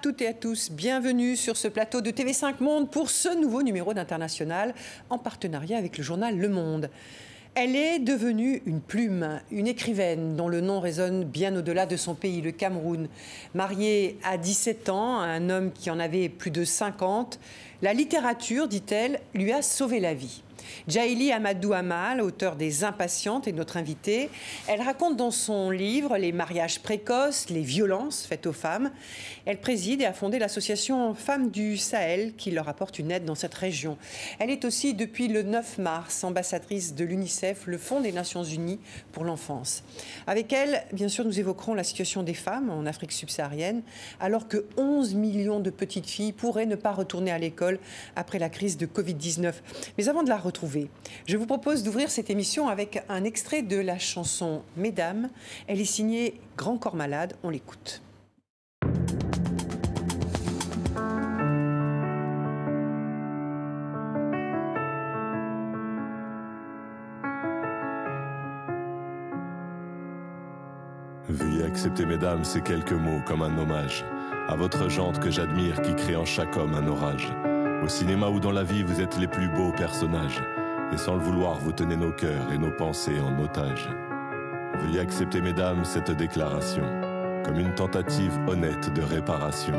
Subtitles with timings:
[0.00, 0.70] toutes et à tous.
[0.70, 4.74] Bienvenue sur ce plateau de TV5 Monde pour ce nouveau numéro d'International
[5.10, 6.88] en partenariat avec le journal Le Monde.
[7.54, 12.14] Elle est devenue une plume, une écrivaine dont le nom résonne bien au-delà de son
[12.14, 13.08] pays, le Cameroun.
[13.54, 17.40] Mariée à 17 ans à un homme qui en avait plus de 50,
[17.82, 20.42] la littérature, dit-elle, lui a sauvé la vie.
[20.86, 24.30] Jaili Amadou Amal, auteur des Impatientes, est notre invitée.
[24.66, 28.90] Elle raconte dans son livre les mariages précoces, les violences faites aux femmes.
[29.46, 33.34] Elle préside et a fondé l'association Femmes du Sahel qui leur apporte une aide dans
[33.34, 33.96] cette région.
[34.38, 38.80] Elle est aussi depuis le 9 mars ambassadrice de l'UNICEF, le Fonds des Nations Unies
[39.12, 39.82] pour l'enfance.
[40.26, 43.82] Avec elle, bien sûr, nous évoquerons la situation des femmes en Afrique subsaharienne,
[44.20, 47.78] alors que 11 millions de petites filles pourraient ne pas retourner à l'école
[48.16, 49.52] après la crise de Covid-19.
[49.96, 50.38] Mais avant de la
[51.26, 55.28] je vous propose d'ouvrir cette émission avec un extrait de la chanson Mesdames.
[55.66, 57.34] Elle est signée Grand Corps Malade.
[57.42, 58.02] On l'écoute.
[71.28, 74.04] Veuillez accepter, mesdames, ces quelques mots comme un hommage
[74.48, 77.28] à votre jante que j'admire qui crée en chaque homme un orage.
[77.88, 80.42] Au cinéma ou dans la vie, vous êtes les plus beaux personnages.
[80.92, 83.88] Et sans le vouloir, vous tenez nos cœurs et nos pensées en otage.
[84.74, 86.82] Veuillez accepter, mesdames, cette déclaration
[87.46, 89.72] comme une tentative honnête de réparation.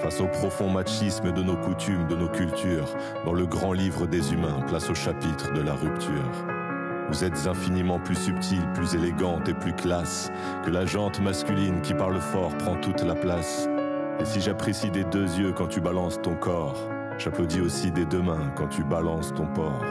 [0.00, 4.32] Face au profond machisme de nos coutumes, de nos cultures, dans le grand livre des
[4.32, 6.46] humains, place au chapitre de la rupture.
[7.08, 10.30] Vous êtes infiniment plus subtile, plus élégante et plus classe
[10.64, 13.68] que la jante masculine qui parle fort prend toute la place.
[14.20, 18.22] Et si j'apprécie des deux yeux quand tu balances ton corps, J'applaudis aussi des deux
[18.22, 19.84] mains quand tu balances ton port.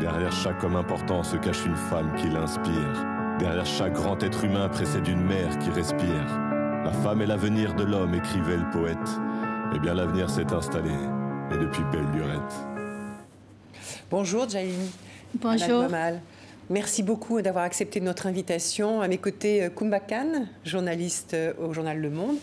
[0.00, 3.04] Derrière chaque homme important se cache une femme qui l'inspire.
[3.38, 6.26] Derrière chaque grand être humain précède une mère qui respire.
[6.84, 8.98] La femme est l'avenir de l'homme, écrivait le poète.
[9.74, 10.92] Eh bien, l'avenir s'est installé,
[11.52, 12.54] et depuis belle lurette.
[14.10, 14.92] Bonjour, Jaïli.
[15.34, 15.86] Bonjour.
[16.70, 19.00] Merci beaucoup d'avoir accepté notre invitation.
[19.00, 22.36] À mes côtés, Koumba Khan, journaliste au journal Le Monde.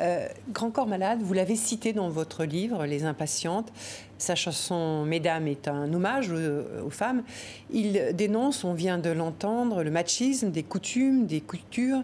[0.00, 3.72] Euh, Grand Corps Malade, vous l'avez cité dans votre livre, Les Impatientes.
[4.18, 7.22] Sa chanson Mesdames est un hommage aux, femmes.
[7.70, 12.02] Il dénonce, on vient de l'entendre, le machisme des coutumes, des cultures,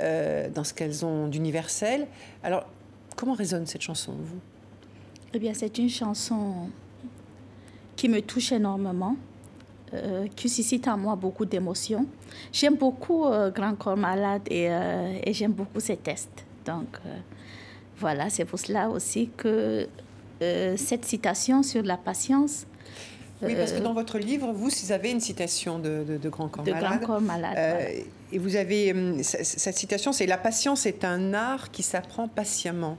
[0.00, 2.06] euh, dans ce qu'elles ont d'universel.
[2.42, 2.66] Alors,
[3.16, 4.40] comment résonne cette chanson, vous?
[5.34, 6.70] Eh bien, c'est une chanson
[7.96, 9.16] qui me touche énormément.
[9.94, 12.04] Euh, qui suscite en moi beaucoup d'émotions.
[12.52, 13.24] J'aime beaucoup
[13.54, 16.44] Grand Corps Malade et, et j'aime beaucoup ses tests.
[16.68, 17.16] Donc euh,
[17.98, 19.88] voilà, c'est pour cela aussi que
[20.42, 22.66] euh, cette citation sur la patience.
[23.40, 26.64] Oui, parce que euh, dans votre livre, vous, vous avez une citation de, Grand Corps
[26.64, 27.00] de Malade.
[27.00, 28.04] Grand Corps Malade.
[28.30, 29.22] Et vous avez.
[29.22, 32.98] cette citation, c'est La patience est un art qui s'apprend patiemment.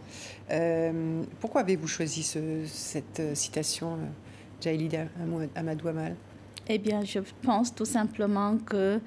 [1.39, 2.23] pourquoi avez-vous choisi
[2.65, 3.97] cette citation,
[4.61, 5.05] Jailida
[5.55, 6.15] Amadou Amal?
[6.71, 8.99] Eh bien, je pense tout simplement que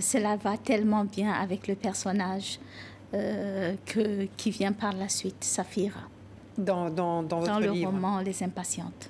[0.00, 2.58] cela va tellement bien avec le personnage.
[3.14, 6.00] Euh, que, qui vient par la suite, Saphira.
[6.58, 7.90] Dans, dans, dans votre dans le livre.
[7.90, 9.08] roman Les Impatientes.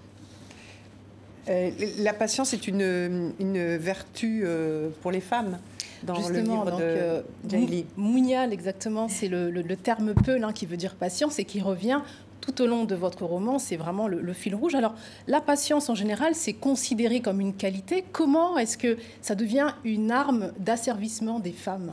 [1.48, 5.58] Euh, la patience est une, une vertu euh, pour les femmes
[6.04, 10.66] dans Justement, le livre donc, de Mounial, exactement, c'est le, le, terme peul hein, qui
[10.66, 12.02] veut dire patience et qui revient
[12.40, 14.76] tout au long de votre roman, c'est vraiment le, le, fil rouge.
[14.76, 14.94] Alors,
[15.26, 18.04] la patience en général, c'est considéré comme une qualité.
[18.12, 21.92] Comment est-ce que ça devient une arme d'asservissement des femmes?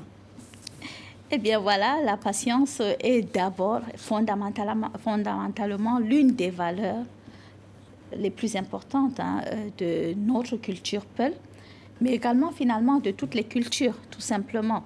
[1.31, 7.03] Eh bien voilà, la patience est d'abord fondamentalement, l'une des valeurs
[8.15, 9.41] les plus importantes hein,
[9.77, 11.33] de notre culture Peul,
[12.01, 14.83] mais également finalement de toutes les cultures, tout simplement.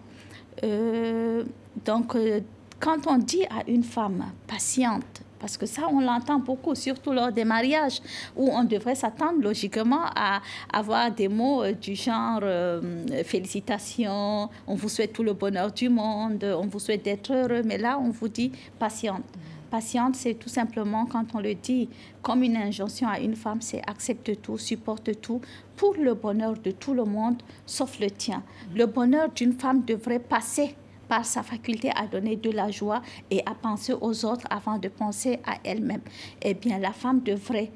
[0.63, 1.44] Euh,
[1.86, 2.42] donc, euh,
[2.80, 7.31] quand on dit à une femme patiente, parce que ça, on l'entend beaucoup, surtout lors
[7.31, 8.01] des mariages,
[8.36, 10.41] où on devrait s'attendre logiquement à
[10.71, 15.89] avoir des mots euh, du genre euh, félicitations, on vous souhaite tout le bonheur du
[15.89, 19.24] monde, on vous souhaite d'être heureux, mais là, on vous dit patiente.
[19.69, 21.89] Patiente, c'est tout simplement quand on le dit
[22.24, 25.41] comme une injonction à une femme, c'est accepte tout, supporte tout
[25.75, 28.41] pour le bonheur de tout le monde, sauf le tien.
[28.75, 30.75] Le bonheur d'une femme devrait passer
[31.10, 34.88] par sa faculté à donner de la joie et à penser aux autres avant de
[34.88, 36.02] penser à elle-même.
[36.42, 37.72] Eh bien, la femme devrait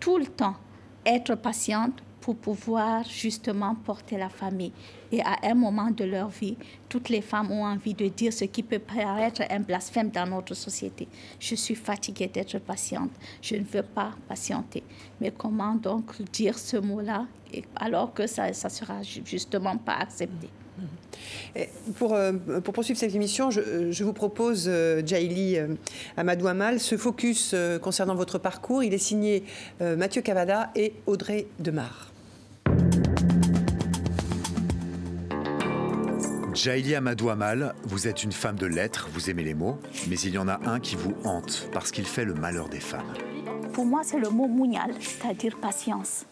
[0.00, 0.54] tout le temps
[1.04, 4.72] être patiente pour pouvoir justement porter la famille.
[5.10, 6.56] Et à un moment de leur vie,
[6.88, 10.54] toutes les femmes ont envie de dire ce qui peut paraître un blasphème dans notre
[10.54, 11.08] société.
[11.40, 13.10] Je suis fatiguée d'être patiente.
[13.40, 14.82] Je ne veux pas patienter.
[15.20, 17.26] Mais comment donc dire ce mot-là
[17.76, 20.50] alors que ça ne sera justement pas accepté?
[21.98, 22.32] Pour, euh,
[22.62, 25.68] pour, poursuivre cette émission, je, vous propose, euh, Jaili euh,
[26.16, 28.82] Amadou Amal, ce focus concernant votre parcours.
[28.82, 29.44] Il est signé
[29.80, 32.12] Mathieu Cavada et Audrey Demar.
[36.54, 39.78] Jaili Amadou Amal, vous êtes une femme de lettres, vous aimez les mots,
[40.08, 42.80] mais il y en a un qui vous hante parce qu'il fait le malheur des
[42.80, 43.14] femmes.
[43.72, 46.26] Pour moi, c'est le mot mounial, c'est-à-dire patience.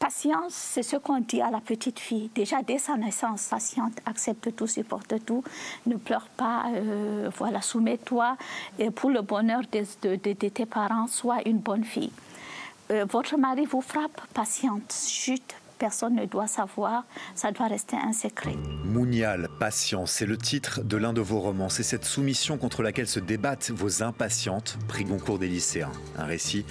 [0.00, 2.30] Patience, c'est ce qu'on dit à la petite fille.
[2.34, 5.44] Déjà dès sa naissance, patiente, accepte tout, supporte tout,
[5.86, 8.38] ne pleure pas, euh, voilà, soumets-toi.
[8.78, 12.12] Et pour le bonheur de, tes parents, sois une bonne fille.
[12.90, 17.04] Euh, votre mari vous frappe, patiente, chute, personne ne doit savoir,
[17.34, 18.56] ça doit rester un secret.
[18.86, 21.68] Mounial, patience, c'est le titre de l'un de vos romans.
[21.68, 25.92] C'est cette soumission contre laquelle se débattent vos impatientes, prix Goncourt des lycéens.
[26.16, 26.64] Un récit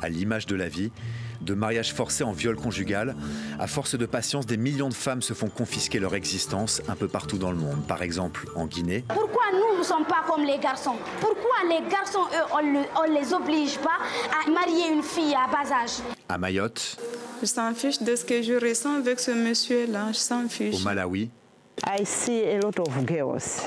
[0.00, 0.92] à l'image de la vie
[1.40, 3.14] de mariage forcé en viol conjugal.
[3.58, 7.08] À force de patience, des millions de femmes se font confisquer leur existence un peu
[7.08, 7.82] partout dans le monde.
[7.86, 9.04] Par exemple, en Guinée.
[9.08, 10.96] Pourquoi nous ne sommes pas comme les garçons?
[11.20, 13.98] Pourquoi les garçons, eux, on ne les oblige pas
[14.44, 15.98] à marier une fille à bas âge?
[16.28, 16.96] À Mayotte.
[17.40, 20.08] Je s'en fiche de ce que je ressens avec ce monsieur-là.
[20.12, 20.74] Je s'en fiche.
[20.74, 21.30] Au Malawi.
[21.86, 23.62] I see a lot of girls,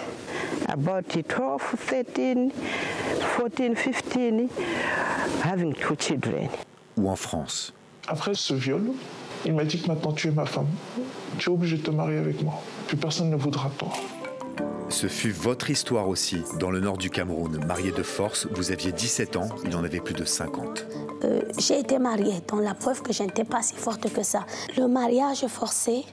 [0.68, 2.52] about 12, 13,
[3.38, 4.50] 14, 15,
[5.44, 6.50] having two children
[6.98, 7.74] ou en France.
[8.08, 8.92] Après ce viol,
[9.46, 10.68] il m'a dit que maintenant tu es ma femme.
[11.38, 12.62] Tu es obligé de te marier avec moi.
[12.88, 13.90] Plus personne ne voudra toi.
[14.90, 17.64] Ce fut votre histoire aussi, dans le nord du Cameroun.
[17.66, 20.86] Marié de force, vous aviez 17 ans, il en avait plus de 50.
[21.24, 24.46] Euh, j'ai été mariée, dans la preuve que je n'étais pas si forte que ça.
[24.78, 26.04] Le mariage forcé,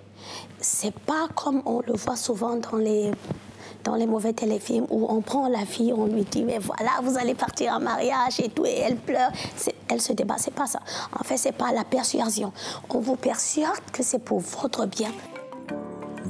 [0.61, 3.11] c'est pas comme on le voit souvent dans les
[3.85, 7.17] dans les mauvais téléfilms où on prend la fille, on lui dit mais voilà, vous
[7.17, 9.31] allez partir en mariage et tout, et elle pleure.
[9.91, 10.81] Elle se débat, c'est pas ça.
[11.19, 12.53] En fait, c'est pas la persuasion.
[12.91, 15.11] On vous persuade que c'est pour votre bien.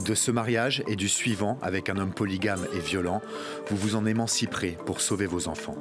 [0.07, 3.21] De ce mariage et du suivant avec un homme polygame et violent,
[3.69, 5.75] vous vous en émanciperez pour sauver vos enfants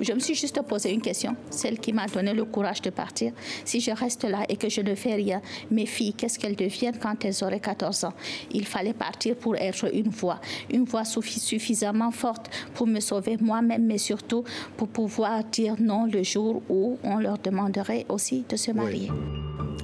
[0.00, 3.32] je me suis juste posé une question, celle qui m'a donné le courage de partir.
[3.64, 5.40] Si je reste là et que je ne fais rien,
[5.70, 8.14] mes filles, qu'est-ce qu'elles deviennent quand elles auraient 14 ans?
[8.50, 10.40] Il fallait partir pour être une voix,
[10.70, 14.44] une voix suffisamment forte pour me sauver moi-même, mais surtout
[14.76, 19.10] pour pouvoir dire non le jour où on leur demanderait aussi de se marier.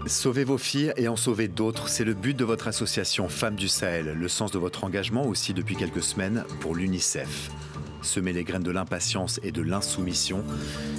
[0.07, 3.69] Sauvez vos filles et en sauver d'autres, c'est le but de votre association Femmes du
[3.69, 7.51] Sahel, le sens de votre engagement aussi depuis quelques semaines pour l'UNICEF
[8.05, 10.45] semer les graines de l'impatience et de l'insoumission,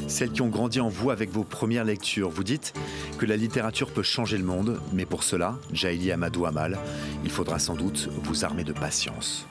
[0.08, 2.30] celles qui ont grandi en vous avec vos premières lectures.
[2.30, 2.74] Vous dites
[3.18, 6.78] que la littérature peut changer le monde, mais pour cela, Jaili Amadou Amal,
[7.24, 9.48] il faudra sans doute vous armer de patience.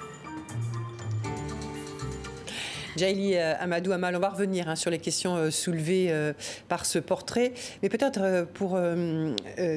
[2.96, 6.32] Jaili euh, Amadou Amal, on va revenir hein, sur les questions euh, soulevées euh,
[6.68, 7.52] par ce portrait.
[7.82, 8.78] Mais peut-être pour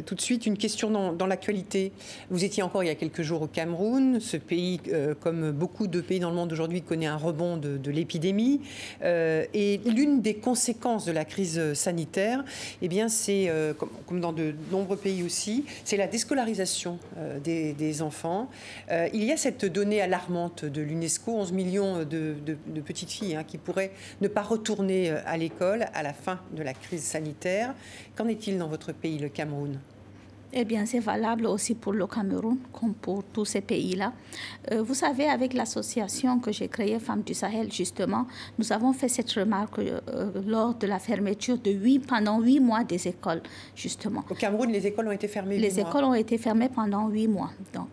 [0.05, 1.91] tout de suite une question dans, l'actualité.
[2.29, 4.19] Vous étiez encore il y a quelques jours au Cameroun.
[4.19, 4.79] Ce pays,
[5.21, 8.61] comme beaucoup de pays dans le monde aujourd'hui, connaît un rebond de, l'épidémie.
[9.03, 12.43] et l'une des conséquences de la crise sanitaire,
[12.81, 16.99] eh bien, c'est, comme, dans de nombreux pays aussi, c'est la déscolarisation
[17.43, 18.49] des, enfants.
[18.91, 23.43] il y a cette donnée alarmante de l'UNESCO, 11 millions de, de petits filles hein,
[23.43, 27.73] qui pourraient ne pas retourner euh, à l'école à la fin de la crise sanitaire.
[28.15, 29.79] Qu'en est-il dans votre pays, le Cameroun?
[30.53, 34.13] Eh bien, c'est valable aussi pour le Cameroun, comme pour tous ces pays-là.
[34.71, 38.25] Euh, vous savez, avec l'association que j'ai créée, Femmes du Sahel, justement,
[38.57, 42.85] nous avons fait cette remarque euh, lors de la fermeture de huit, pendant huit mois
[42.85, 43.41] des écoles,
[43.75, 44.23] justement.
[44.29, 47.51] Au Cameroun, les écoles ont été fermées Les écoles ont été fermées pendant huit mois.
[47.73, 47.89] Donc,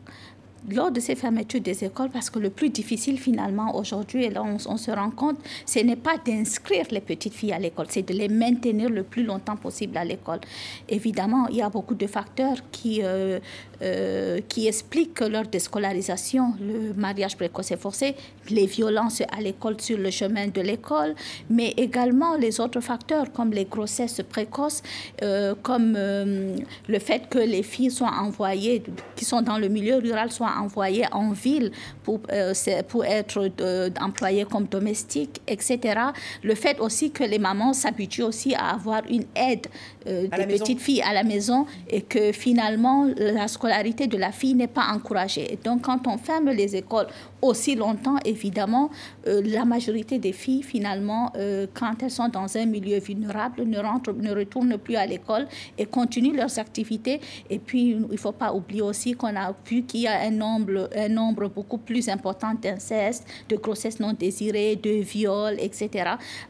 [0.70, 4.42] lors de ces fermetures des écoles, parce que le plus difficile finalement aujourd'hui, et là
[4.42, 8.14] on, se rend compte, ce n'est pas d'inscrire les petites filles à l'école, c'est de
[8.14, 10.40] les maintenir le plus longtemps possible à l'école.
[10.88, 13.38] Évidemment, il y a beaucoup de facteurs qui, euh,
[13.82, 18.14] euh, qui expliquent leur déscolarisation, le mariage précoce et forcé,
[18.50, 21.14] les violences à l'école sur le chemin de l'école,
[21.50, 24.82] mais également les autres facteurs comme les grossesses précoces,
[25.22, 28.82] euh, comme le fait que les filles soient envoyées,
[29.16, 31.70] qui sont dans le milieu rural, soient envoyés en ville
[32.02, 32.52] pour, euh,
[32.88, 36.00] pour être euh, employés comme domestiques, etc.
[36.42, 39.66] Le fait aussi que les mamans s'habituent aussi à avoir une aide
[40.06, 44.30] euh, des petites filles à la maison et que finalement la scolarisation scolarité de la
[44.30, 45.58] fille n'est pas encouragée.
[45.64, 47.06] donc, quand on ferme les écoles
[47.40, 48.90] aussi longtemps, évidemment,
[49.26, 53.78] euh, la majorité des filles, finalement, euh, quand elles sont dans un milieu vulnérable, ne,
[53.78, 55.46] rentrent, ne retournent plus à l'école
[55.78, 57.20] et continuent leurs activités.
[57.48, 60.30] Et puis, il ne faut pas oublier aussi qu'on a vu qu'il y a un
[60.30, 65.88] nombre, beaucoup plus important d'incestes, de grossesses non désirées, de viols, etc.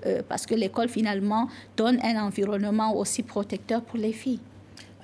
[0.06, 4.40] Euh, parce que l'école, finalement, donne un environnement aussi protecteur pour les filles.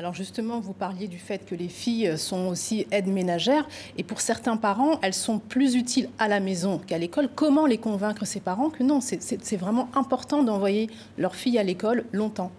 [0.00, 4.23] Alors justement, vous parliez du fait que les filles sont aussi aides ménagères et pour
[4.23, 7.28] certains parents, elles sont plus utiles à la maison qu'à l'école.
[7.28, 10.88] Comment les convaincre ces parents que non, c'est vraiment important d'envoyer
[11.19, 12.50] leur fille à l'école longtemps?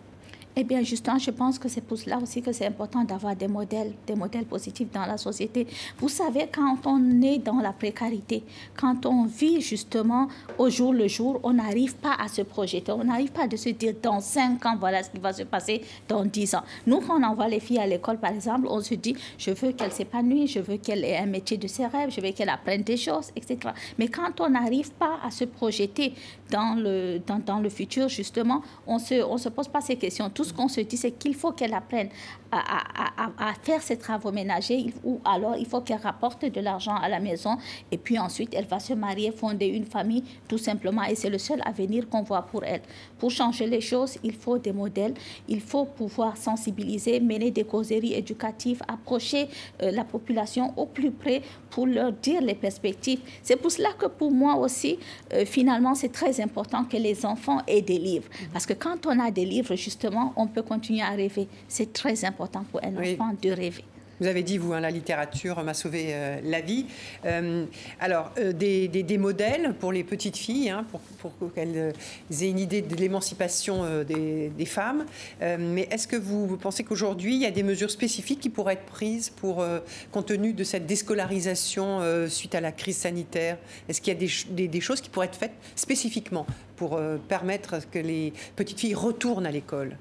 [0.55, 3.47] Eh bien, justement, je pense que c'est pour cela aussi que c'est important d'avoir des
[3.47, 5.65] modèles, des modèles positifs dans la société.
[5.97, 8.43] Vous savez, quand on est dans la précarité,
[8.75, 10.27] quand on vit justement
[10.57, 13.69] au jour le jour, on n'arrive pas à se projeter, on n'arrive pas à se
[13.69, 16.63] dire dans 5 ans, voilà ce qui va se passer dans 10 ans.
[16.85, 19.71] Nous, quand on envoie les filles à l'école, par exemple, on se dit, je veux
[19.71, 22.83] qu'elles s'épanouissent, je veux qu'elles aient un métier de ses rêves, je veux qu'elles apprennent
[22.83, 23.57] des choses, etc.
[23.97, 26.13] Mais quand on n'arrive pas à se projeter
[26.49, 29.95] dans le, dans, dans le futur, justement, on ne se, on se pose pas ces
[29.95, 32.09] questions ce qu'on se dit, c'est qu'il faut qu'elle apprenne
[32.51, 37.07] à, à, faire ses travaux ménagers ou alors il faut qu'elle rapporte de l'argent à
[37.07, 37.57] la maison
[37.91, 41.37] et puis ensuite elle va se marier, fonder une famille tout simplement et c'est le
[41.37, 42.81] seul avenir qu'on voit pour elle.
[43.19, 45.13] Pour changer les choses, il faut des modèles,
[45.47, 49.47] il faut pouvoir sensibiliser, mener des causeries éducatives, approcher
[49.81, 53.21] euh, la population au plus près pour leur dire les perspectives.
[53.43, 54.99] C'est pour cela que pour moi aussi,
[55.33, 58.27] euh, finalement, c'est très important que les enfants aient des livres.
[58.51, 61.47] Parce que quand on a des livres, justement, on peut continuer à rêver.
[61.67, 63.83] C'est très important pour un enfant de rêver.
[64.21, 66.85] Vous avez dit, vous, hein, la littérature m'a sauvé euh, la vie.
[67.25, 67.65] Euh,
[67.99, 71.93] alors, euh, des, des, modèles pour les petites filles, hein, pour, pour qu'elles
[72.29, 75.05] aient une idée de l'émancipation des, des, femmes.
[75.41, 78.85] mais est-ce que vous, pensez qu'aujourd'hui, il y a des mesures spécifiques qui pourraient être
[78.85, 79.65] prises pour,
[80.11, 83.57] compte tenu de cette déscolarisation suite à la crise sanitaire?
[83.89, 86.45] Est-ce qu'il y a des, choses qui pourraient être faites spécifiquement
[86.75, 89.97] pour permettre que les petites filles retournent à l'école?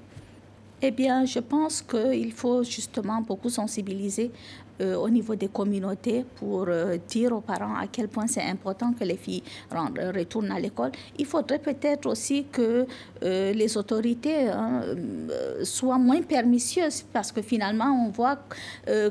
[0.81, 4.31] Eh bien, je pense qu'il faut justement beaucoup sensibiliser
[4.81, 8.93] euh, au niveau des communautés pour euh, dire aux parents à quel point c'est important
[8.93, 10.91] que les filles retournent à l'école.
[11.19, 12.87] Il faudrait peut-être aussi que
[13.23, 14.81] euh, les autorités hein,
[15.63, 18.39] soient moins permissieuses parce que finalement, on voit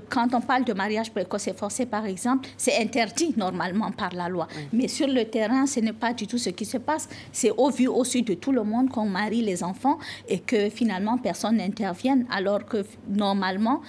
[0.08, 4.28] quand on parle de mariage précoce et forcé, par exemple, c'est interdit normalement par la
[4.28, 4.48] loi.
[4.72, 7.08] Mais sur le terrain, ce n'est pas du tout ce qui se passe.
[7.32, 9.98] C'est au vu aussi de tout le monde qu'on marie les enfants
[10.28, 13.82] et que finalement personne n'intervienne alors que normalement,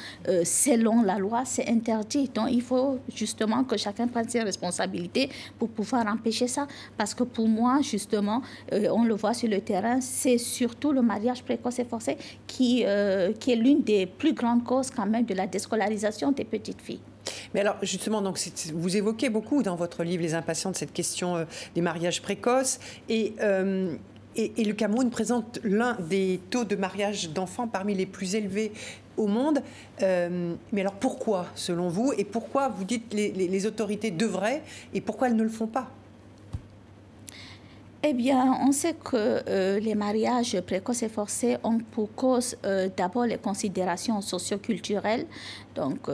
[0.44, 2.30] selon la loi, c'est interdit.
[2.34, 6.68] Donc, il faut justement que chacun prenne ses responsabilités pour pouvoir empêcher ça.
[6.98, 8.42] Parce que pour moi, justement,
[8.74, 12.84] euh, on le voit sur le terrain, c'est surtout le mariage précoce et forcé qui,
[12.86, 16.82] euh, qui est l'une des plus grandes causes quand même de la déscolarisation des petites
[16.82, 17.02] filles.
[17.54, 18.40] Mais alors, justement, donc,
[18.74, 22.80] vous évoquez beaucoup dans votre livre Les impatients de cette question euh, des mariages précoces.
[23.10, 23.34] Et,
[24.58, 28.72] le Cameroun présente l'un des taux de mariage d'enfants parmi les plus élevés
[29.18, 29.62] au monde.
[30.02, 34.64] Euh, mais alors pourquoi, selon vous, et pourquoi vous dites les, les, autorités devraient,
[34.94, 35.90] et pourquoi elles ne le font pas?
[38.04, 42.90] Eh bien, on sait que euh, les mariages précoces et forcés ont pour cause euh,
[42.98, 45.28] d'abord les considérations socioculturelles.
[45.76, 46.10] Donc,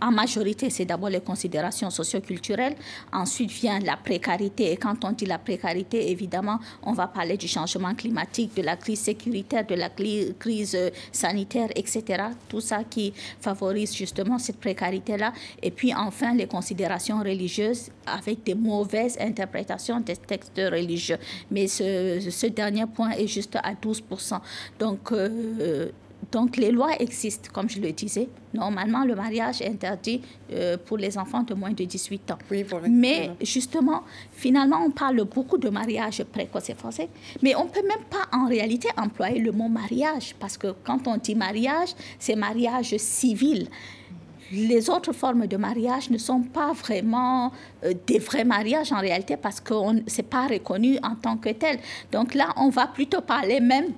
[0.00, 2.76] en majorité, c'est d'abord les considérations socioculturelles.
[3.12, 4.72] Ensuite vient la précarité.
[4.72, 8.76] Et quand on dit la précarité, évidemment, on va parler du changement climatique, de la
[8.76, 12.24] crise sécuritaire, de la crise euh, sanitaire, etc.
[12.48, 15.32] Tout ça qui favorise justement cette précarité-là.
[15.62, 21.18] Et puis enfin, les considérations religieuses avec des mauvaises interprétations des textes religieux.
[21.50, 24.40] Mais ce, dernier point est juste à 12%.
[24.78, 25.90] Donc, euh,
[26.30, 28.28] donc les lois existent, comme je le disais.
[28.52, 30.20] Normalement, le mariage est interdit
[30.52, 32.38] euh, pour les enfants de moins de 18 ans.
[32.88, 37.08] mais justement, finalement, on parle beaucoup de mariage précoce et forcé,
[37.42, 41.06] mais on ne peut même pas en réalité employer le mot mariage, parce que quand
[41.06, 43.68] on dit mariage, c'est mariage civil
[44.52, 47.52] les autres formes de mariage ne sont pas vraiment
[48.06, 49.74] des vrais mariages en réalité parce que
[50.06, 51.78] ce n'est pas reconnu en tant que tel.
[52.12, 53.92] Donc là, on va plutôt parler même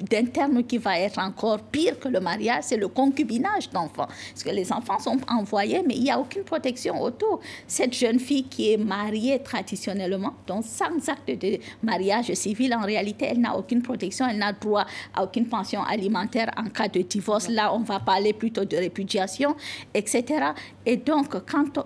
[0.00, 4.06] d'un terme qui va être encore pire que le mariage, c'est le concubinage d'enfants.
[4.06, 7.40] Parce que les enfants sont envoyés, mais il n'y a aucune protection autour.
[7.66, 13.26] Cette jeune fille qui est mariée traditionnellement, donc sans acte de mariage civil, en réalité,
[13.30, 17.48] elle n'a aucune protection, elle n'a droit à aucune pension alimentaire en cas de divorce.
[17.48, 19.54] Là, on va parler plutôt de répudiation.
[19.94, 20.52] etc.
[20.86, 21.78] Et donc, quand,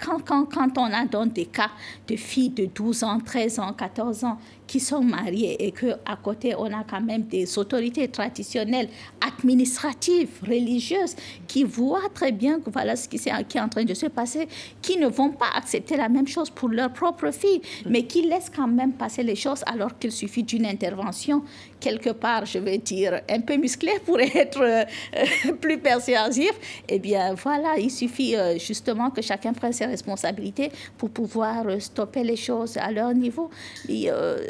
[0.00, 1.70] quand, quand, quand on a donc des cas
[2.08, 6.54] de filles de 12 ans, 13 ans, 14 ans qui sont mariées et qu'à côté,
[6.56, 8.88] on a quand même des autorités traditionnelles,
[9.20, 13.84] administratives, religieuses, qui voient très bien que voilà ce qui, est, qui est en train
[13.84, 14.48] de se passer,
[14.82, 18.50] qui ne vont pas accepter la même chose pour leur propre fille, mais qui laissent
[18.54, 21.42] quand même passer les choses alors qu'il suffit d'une intervention
[21.80, 26.52] quelque part, je vais dire, un peu musclée pour être euh, plus persuasif.
[26.88, 31.78] Eh bien, voilà, il suffit euh, justement que chacun prenne ses responsabilités pour pouvoir euh,
[31.78, 33.50] stopper les choses à leur niveau.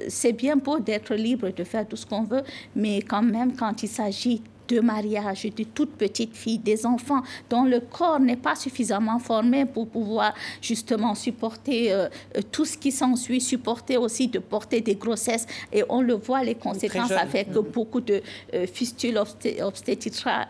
[0.08, 2.42] C'est bien beau d'être libre de faire tout ce qu'on veut,
[2.74, 7.64] mais quand même, quand il s'agit de mariage de toutes petites filles, des enfants dont
[7.64, 12.92] le corps n'est pas suffisamment formé pour pouvoir justement supporter euh, euh, tout ce qui
[12.92, 15.46] s'ensuit, supporter aussi de porter des grossesses.
[15.72, 17.70] Et on le voit, les conséquences avec mm-hmm.
[17.70, 18.22] beaucoup de
[18.54, 20.48] euh, fistules obstétricales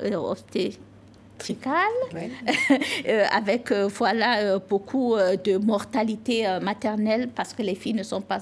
[3.09, 8.21] euh, avec euh, voilà, euh, beaucoup de mortalité maternelle parce que les filles ne sont
[8.21, 8.41] pas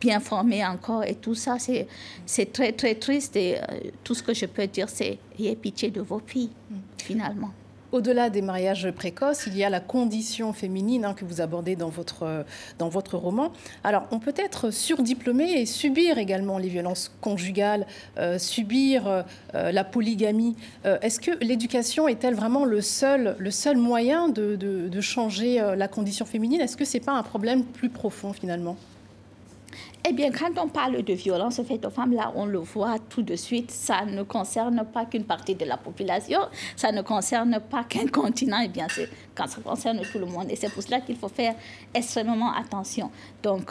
[0.00, 3.36] bien formées encore et tout ça, c'est très, très triste.
[3.36, 3.58] Et
[4.04, 6.76] tout ce que je peux dire, c'est ayez pitié de vos filles, mm.
[6.98, 7.52] finalement.
[7.92, 11.90] Au-delà des mariages précoces, il y a la condition féminine hein, que vous abordez dans
[11.90, 12.46] votre,
[12.78, 13.52] dans votre roman.
[13.84, 19.22] Alors, on peut être surdiplômé et subir également les violences conjugales, euh, subir euh,
[19.52, 20.56] la polygamie.
[20.86, 25.86] Euh, est-ce que l'éducation est-elle vraiment le seul, le seul moyen de, de changer la
[25.86, 26.62] condition féminine?
[26.62, 28.76] Est-ce que ce n'est pas un problème plus profond finalement?
[30.08, 33.22] Eh bien, quand on parle de violence faite aux femmes, là, on le voit tout
[33.22, 36.40] de suite, ça ne concerne pas qu'une partie de la population,
[36.74, 38.88] ça ne concerne pas qu'un continent, eh bien,
[39.34, 40.46] quand ça concerne tout le monde.
[40.50, 41.54] Et c'est pour cela qu'il faut faire
[41.94, 43.10] extrêmement attention.
[43.44, 43.70] Donc,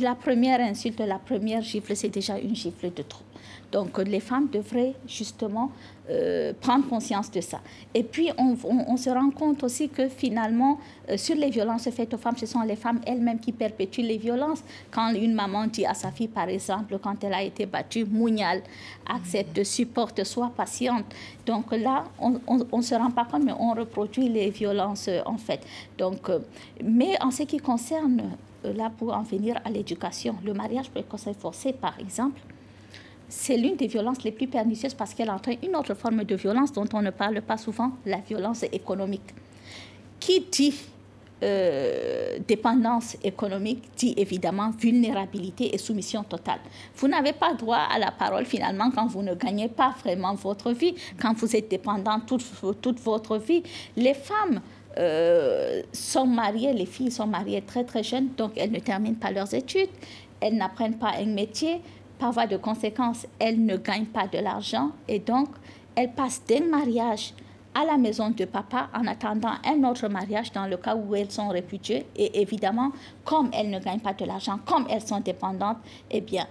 [0.00, 3.25] la première insulte, la première gifle, c'est déjà une gifle de trop.
[3.72, 5.70] Donc les femmes devraient justement
[6.08, 7.60] euh, prendre conscience de ça.
[7.92, 10.78] Et puis on, se rend compte aussi que finalement,
[11.10, 14.16] euh, sur les violences faites aux femmes, ce sont les femmes elles-mêmes qui perpétuent les
[14.16, 14.62] violences.
[14.92, 18.62] Quand une maman dit à sa fille, par exemple, quand elle a été battue, Mounial,
[19.08, 21.06] accepte, supporte, sois patiente.
[21.44, 25.38] Donc là, on ne se rend pas compte, mais on reproduit les violences euh, en
[25.38, 25.60] fait.
[25.98, 26.30] Donc,
[26.84, 31.72] mais en ce qui concerne, là pour en venir à l'éducation, le mariage précoce forcé
[31.72, 32.40] par exemple,
[33.28, 36.72] c'est l'une des violences les plus pernicieuses parce qu'elle entraîne une autre forme de violence
[36.72, 39.34] dont on ne parle pas souvent, la violence économique.
[40.20, 40.74] Qui dit
[41.42, 46.60] euh, dépendance économique dit évidemment vulnérabilité et soumission totale.
[46.96, 50.72] Vous n'avez pas droit à la parole finalement quand vous ne gagnez pas vraiment votre
[50.72, 52.42] vie, quand vous êtes dépendant toute,
[52.80, 53.62] toute votre vie.
[53.98, 54.62] Les femmes
[54.96, 59.30] euh, sont mariées, les filles sont mariées très très jeunes, donc elles ne terminent pas
[59.30, 59.90] leurs études,
[60.40, 61.82] elles n'apprennent pas un métier,
[62.18, 65.48] par voie de conséquence, elles ne gagnent pas de l'argent et donc
[65.94, 67.34] elles passent d'un mariage
[67.74, 71.30] à la maison de papa en attendant un autre mariage dans le cas où elles
[71.30, 72.06] sont répudiées.
[72.16, 72.90] Et évidemment,
[73.24, 75.76] comme elles ne gagnent pas de l'argent, comme elles sont dépendantes,
[76.10, 76.46] eh bien,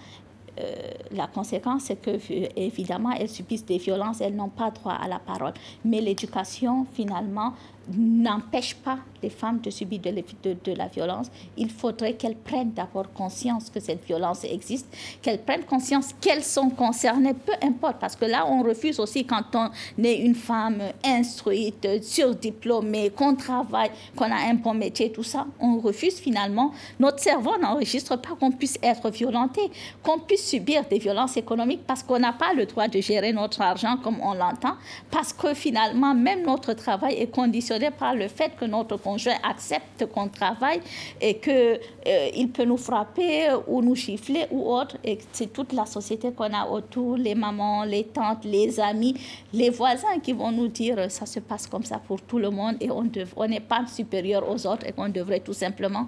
[0.59, 0.73] euh,
[1.11, 2.11] la conséquence, c'est que,
[2.55, 5.53] évidemment, elles subissent des violences, elles n'ont pas droit à la parole.
[5.83, 7.53] Mais l'éducation, finalement,
[7.93, 11.27] n'empêche pas les femmes de subir de, la violence.
[11.57, 14.87] Il faudrait qu'elles prennent d'abord conscience que cette violence existe,
[15.21, 19.55] qu'elles prennent conscience qu'elles sont concernées, peu importe, parce que là, on refuse aussi quand
[19.55, 19.69] on
[20.03, 25.79] est une femme instruite, surdiplômée, qu'on travaille, qu'on a un bon métier, tout ça, on
[25.79, 26.71] refuse finalement.
[26.99, 29.61] Notre cerveau n'enregistre pas qu'on puisse être violenté,
[30.03, 33.61] qu'on puisse subir des violences économiques parce qu'on n'a pas le droit de gérer notre
[33.61, 34.75] argent comme on l'entend,
[35.09, 40.05] parce que finalement, même notre travail est conditionné par le fait que notre conjoint accepte
[40.07, 40.81] qu'on travaille
[41.21, 44.97] et qu'il euh, peut nous frapper ou nous gifler ou autre.
[45.03, 49.15] Et c'est toute la société qu'on a autour, les mamans, les tantes, les amis,
[49.53, 52.75] les voisins qui vont nous dire ça se passe comme ça pour tout le monde
[52.79, 56.07] et on n'est pas supérieur aux autres et qu'on devrait tout simplement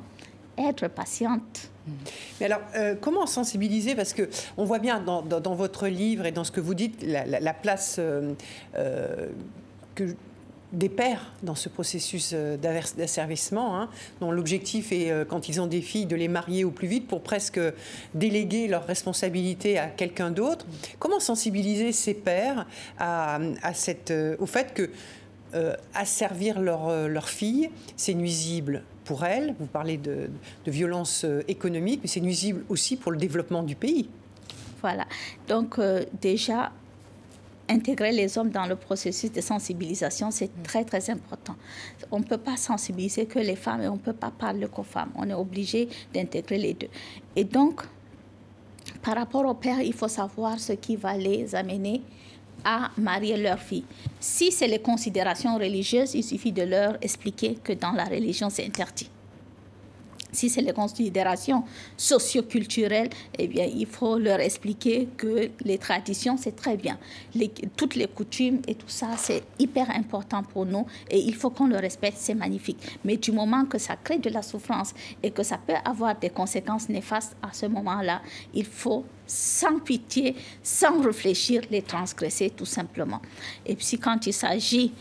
[0.58, 1.70] être patiente.
[2.40, 3.96] Mais alors, euh, comment sensibiliser?
[3.96, 7.54] Parce que on voit bien dans, votre livre et dans ce que vous dites la,
[7.54, 8.34] place euh,
[9.96, 10.16] que
[10.74, 15.68] des pères dans ce processus euh, d'asservissement, hein, dont l'objectif est, euh, quand ils ont
[15.68, 17.60] des filles, de les marier au plus vite pour presque
[18.14, 20.66] déléguer leurs responsabilités à quelqu'un d'autre.
[21.00, 22.66] Comment sensibiliser ces pères
[23.02, 24.90] euh, au fait que
[25.94, 27.28] asservir leur, leur
[27.96, 29.56] c'est nuisible pour elles?
[29.60, 30.30] Vous parlez de
[30.68, 34.10] violence économique, mais c'est nuisible aussi pour le développement du pays.
[34.82, 35.06] Voilà.
[35.48, 35.80] Donc
[36.22, 36.72] déjà,
[37.70, 41.56] intégrer les hommes dans le processus de sensibilisation, c'est très, très important.
[42.12, 44.84] On ne peut pas sensibiliser que les femmes et on ne peut pas parler qu'aux
[44.84, 45.12] femmes.
[45.16, 46.90] On est obligé d'intégrer les deux.
[47.36, 47.82] Et donc,
[49.02, 52.02] par rapport aux pères, il faut savoir ce qui va les amener
[52.64, 53.86] à marier leur fille.
[54.20, 58.66] Si c'est les considérations religieuses, il suffit de leur expliquer que dans la religion, c'est
[58.66, 59.10] interdit
[60.32, 61.64] si c'est les considérations
[61.96, 66.98] socioculturelles, eh bien, il faut leur expliquer que les traditions, c'est très bien.
[67.76, 71.68] toutes les coutumes et tout ça, c'est hyper important pour nous et il faut qu'on
[71.68, 72.80] le respecte, c'est magnifique.
[73.04, 76.30] Mais du moment que ça crée de la souffrance et que ça peut avoir des
[76.30, 78.22] conséquences néfastes à ce moment-là,
[78.54, 83.22] il faut sans pitié, sans réfléchir, les transgresser tout simplement.
[83.66, 84.94] Et puis quand il s'agit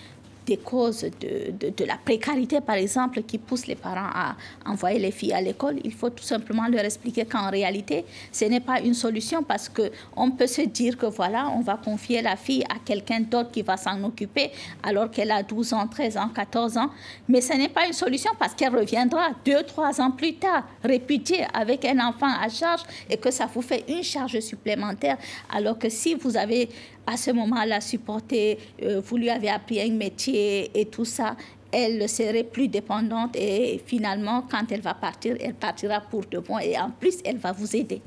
[0.47, 5.11] des causes de, de, la précarité, par exemple, qui poussent les parents à envoyer les
[5.11, 8.95] filles à l'école, il faut tout simplement leur expliquer qu'en réalité, ce n'est pas une
[8.95, 13.21] solution parce qu'on peut se dire que voilà, on va confier la fille à quelqu'un
[13.21, 14.51] d'autre qui va s'en occuper
[14.83, 16.91] alors qu'elle a 12 ans, 13 ans, 14 ans.
[17.29, 21.45] Mais ce n'est pas une solution parce qu'elle reviendra deux, trois ans plus tard, répudiée
[21.53, 25.19] avec un enfant à charge et que ça vous fait une charge supplémentaire.
[25.53, 26.69] Alors que si vous avez
[27.07, 31.37] à ce moment-là supporté, euh, vous lui avez appris un métier et tout ça,
[31.73, 36.59] elle serait plus dépendante et finalement, quand elle va partir, elle partira pour de bon
[36.59, 38.03] et en plus, elle va vous aider.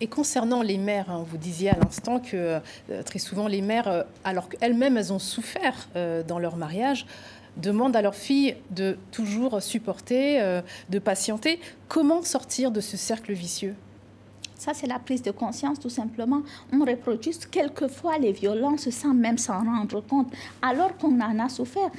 [0.00, 3.88] Et concernant les mères, hein, vous disiez à l'instant que euh, très souvent les mères,
[3.88, 5.88] euh, alors qu'elles-mêmes elles ont souffert
[6.26, 7.06] dans leur mariage,
[7.56, 11.60] demandent à leurs filles de toujours supporter, de patienter.
[11.86, 13.74] Comment sortir de ce cercle vicieux?
[14.62, 16.42] Ça, c'est la prise de conscience, tout simplement.
[16.72, 21.90] On reproduit quelquefois les violences sans même s'en rendre compte, alors qu'on en a souffert.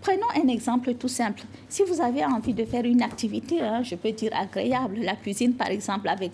[0.00, 1.42] Prenons un exemple tout simple.
[1.68, 5.54] Si vous avez envie de faire une activité, hein, je peux dire agréable, la cuisine
[5.54, 6.30] par exemple avec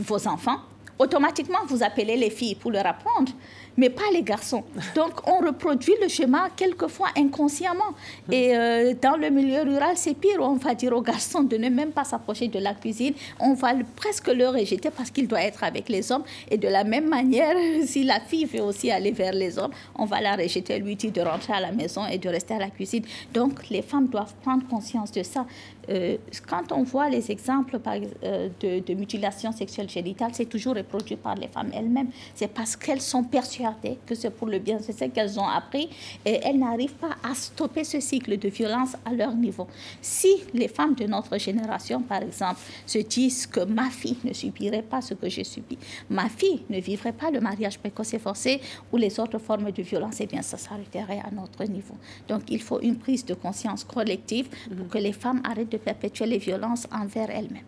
[0.00, 0.58] vos enfants,
[1.00, 3.32] automatiquement vous appelez les filles pour leur apprendre
[3.76, 4.64] mais pas les garçons.
[4.94, 7.94] Donc, on reproduit le schéma quelquefois inconsciemment.
[8.30, 10.38] Et euh, dans le milieu rural, c'est pire.
[10.40, 13.14] On va dire aux garçons de ne même pas s'approcher de la cuisine.
[13.40, 16.24] On va presque le rejeter parce qu'il doit être avec les hommes.
[16.50, 17.56] Et de la même manière,
[17.86, 21.12] si la fille veut aussi aller vers les hommes, on va la rejeter, lui dire
[21.12, 23.04] de rentrer à la maison et de rester à la cuisine.
[23.32, 25.46] Donc, les femmes doivent prendre conscience de ça.
[25.88, 26.16] Euh,
[26.48, 31.34] quand on voit les exemples euh, de, de mutilation sexuelle génitale, c'est toujours reproduit par
[31.34, 32.10] les femmes elles-mêmes.
[32.34, 35.88] C'est parce qu'elles sont persuadées que c'est pour le bien, c'est ce qu'elles ont appris,
[36.24, 39.66] et elles n'arrivent pas à stopper ce cycle de violence à leur niveau.
[40.00, 44.82] Si les femmes de notre génération, par exemple, se disent que ma fille ne subirait
[44.82, 45.78] pas ce que j'ai subi,
[46.10, 48.60] ma fille ne vivrait pas le mariage précoce et forcé
[48.92, 51.94] ou les autres formes de violence, eh bien, ça s'arrêterait à notre niveau.
[52.28, 56.26] Donc, il faut une prise de conscience collective pour que les femmes arrêtent de perpétuer
[56.26, 57.64] les violences envers elles-mêmes.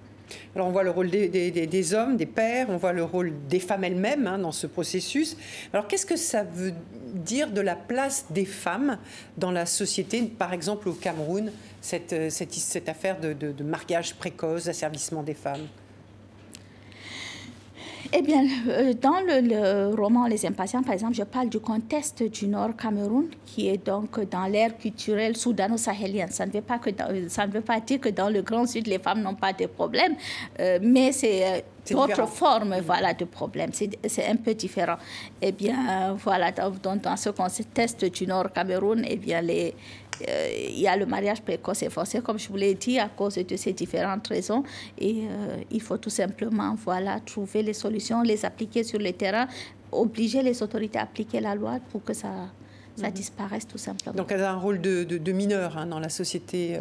[0.55, 3.85] Alors on voit le rôle des, hommes, des pères, on voit le rôle des femmes
[3.85, 5.37] elles-mêmes hein, dans ce processus.
[5.73, 6.73] Alors qu'est-ce que ça veut
[7.15, 8.99] dire de la place des femmes
[9.37, 15.23] dans la société, par exemple au Cameroun, cette, cette, affaire de, de mariage précoce, d'asservissement
[15.23, 15.67] des femmes?
[18.13, 22.49] Eh bien, euh, dans le, roman Les Impatients, par exemple, je parle du contexte du
[22.49, 26.31] Nord Cameroun, qui est donc dans l'ère culturelle soudano-sahélienne.
[26.31, 26.91] Ça, ne veut pas que
[27.29, 29.67] ça ne veut pas dire que dans le Grand Sud, les femmes n'ont pas de
[29.67, 30.15] problèmes,
[30.61, 33.71] euh, mais c'est euh, d'autres formes voilà, de problèmes.
[33.73, 34.97] C'est un peu différent.
[35.41, 39.75] Eh bien, voilà, dans, dans ce contexte du Nord Cameroun, eh bien, les,
[40.29, 43.09] euh, il y a le mariage précoce et forcé, comme je vous l'ai dit, à
[43.09, 44.63] cause de ces différentes raisons.
[44.99, 49.47] Et euh, il faut tout simplement voilà, trouver les solutions, les appliquer sur le terrain,
[49.93, 52.29] obliger les autorités à appliquer la loi pour que ça,
[52.97, 54.17] ça disparaisse tout simplement.
[54.17, 56.79] Donc elle a un rôle de, mineur hein, dans la société.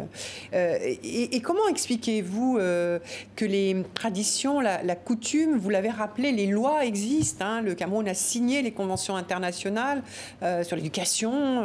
[0.54, 2.98] Euh, et, comment expliquez-vous euh,
[3.34, 7.44] que les traditions, la, coutume, vous l'avez rappelé, les lois existent.
[7.44, 7.60] Hein.
[7.60, 10.02] le Cameroun a signé les conventions internationales
[10.42, 11.64] euh, sur l'éducation,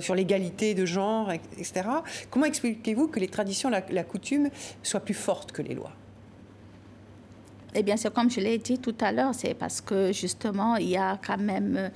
[0.00, 1.88] sur l'égalité de genre, etc.
[2.30, 4.50] Comment expliquez-vous que les traditions, la coutume
[4.82, 5.92] soient plus fortes que les lois?
[7.74, 10.88] Eh bien, c'est comme je l'ai dit tout à l'heure, c'est parce que justement, il
[10.88, 11.90] y a quand même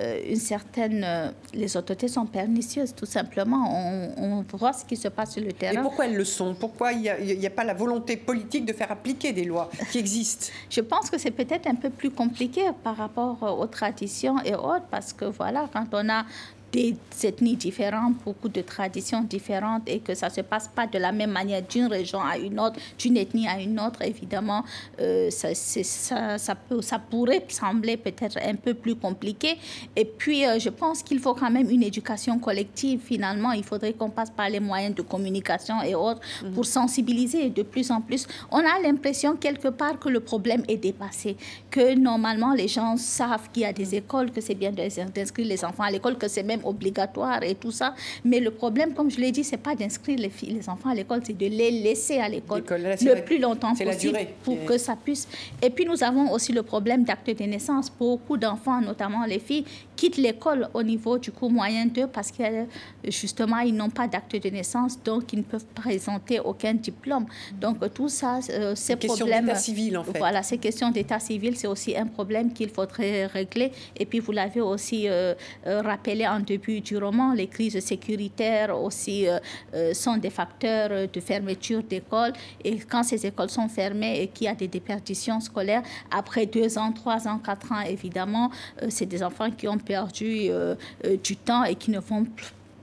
[0.00, 1.02] euh, une certaine.
[1.04, 4.14] Euh, les autorités sont pernicieuses, tout simplement.
[4.16, 5.80] On, voit ce qui se passe sur le terrain.
[5.80, 6.54] Et pourquoi elles le sont?
[6.54, 10.46] Pourquoi il n'y a, pas la volonté politique de faire appliquer des lois qui existent?
[10.70, 14.86] Je pense que c'est peut-être un peu plus compliqué par rapport aux traditions et autres,
[14.90, 16.24] parce que voilà, quand on a
[16.72, 20.98] des ethnies différentes, beaucoup de traditions différentes et que ça ne se passe pas de
[20.98, 24.64] la même manière d'une région à une autre, d'une ethnie à une autre, évidemment,
[25.00, 29.56] euh, ça, ça, ça, peut, ça pourrait sembler peut-être un peu plus compliqué.
[29.96, 33.00] Et puis, euh, je pense qu'il faut quand même une éducation collective.
[33.04, 36.52] Finalement, il faudrait qu'on passe par les moyens de communication et autres mhm.
[36.52, 38.26] pour sensibiliser de plus en plus.
[38.50, 41.36] On a l'impression quelque part que le problème est dépassé,
[41.70, 45.64] que normalement les gens savent qu'il y a des écoles, que c'est bien d'inscrire les
[45.64, 47.94] enfants à l'école, que c'est même système obligatoire et tout ça.
[48.24, 50.94] Mais le problème, comme je l'ai dit, c'est pas d'inscrire les, filles, les enfants à
[50.94, 55.28] l'école, c'est de les laisser à l'école le plus longtemps possible pour que ça puisse.
[55.62, 57.90] Et puis nous avons aussi le problème d'acte de naissance.
[57.98, 59.64] Beaucoup d'enfants, notamment les filles,
[59.96, 62.42] quittent l'école au niveau du cours moyen 2 parce que
[63.08, 67.26] justement ils n'ont pas d'acte de naissance, donc ils ne peuvent présenter aucun diplôme.
[67.60, 69.54] Donc tout ça, euh, ces problèmes.
[69.56, 70.18] civil en fait.
[70.18, 73.72] Voilà, ces questions d'état civil, c'est aussi un problème qu'il faudrait régler.
[73.96, 75.34] Et puis vous l'avez aussi euh,
[75.66, 79.26] euh, rappelé en du roman, les crises sécuritaires aussi
[79.92, 82.32] sont des facteurs de fermeture d'écoles.
[82.64, 86.78] Et quand ces écoles sont fermées et qu'il y a des déperditions scolaires, après deux
[86.78, 88.50] ans, trois ans, quatre ans, évidemment,
[88.88, 90.48] c'est des enfants qui ont perdu
[91.22, 92.26] du temps et qui ne vont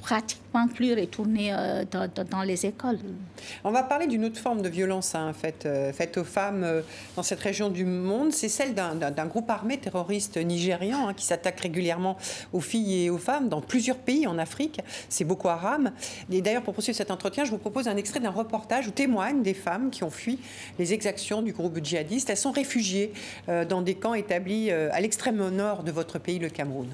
[0.06, 1.84] pratiquement plus retourner euh,
[2.30, 3.00] dans, les écoles.
[3.64, 6.82] On va parler d'une autre forme de violence hein, faite, euh, faite, aux femmes euh,
[7.16, 8.32] dans cette région du monde.
[8.32, 12.18] C'est celle d'un, groupe armé terroriste nigérian hein, qui s'attaque régulièrement
[12.54, 14.80] aux filles et aux femmes dans plusieurs pays en Afrique.
[15.10, 15.92] C'est Boko Haram.
[16.32, 19.42] Et d'ailleurs, pour poursuivre cet entretien, je vous propose un extrait d'un reportage où témoignent
[19.42, 20.38] des femmes qui ont fui
[20.78, 22.30] les exactions du groupe djihadiste.
[22.30, 23.12] Elles sont réfugiées
[23.48, 26.90] dans des camps établis à l'extrême nord de votre pays, le Cameroun.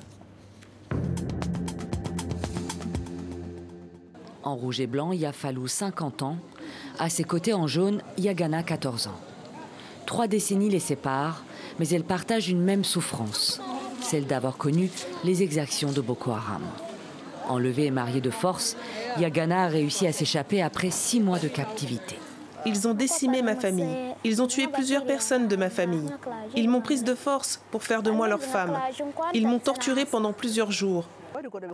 [4.43, 6.38] En rouge et blanc, il a fallu 50 ans.
[6.99, 9.19] À ses côtés en jaune, Yagana, 14 ans.
[10.06, 11.43] Trois décennies les séparent,
[11.80, 13.62] mais elles partagent une même souffrance,
[14.01, 14.89] celle d'avoir connu
[15.23, 16.63] les exactions de Boko Haram.
[17.47, 18.77] Enlevée et mariée de force,
[19.19, 22.17] Yagana a réussi à s'échapper après six mois de captivité.
[22.65, 23.95] Ils ont décimé ma famille.
[24.23, 26.10] Ils ont tué plusieurs personnes de ma famille.
[26.56, 28.77] Ils m'ont prise de force pour faire de moi leur femme.
[29.34, 31.06] Ils m'ont torturée pendant plusieurs jours.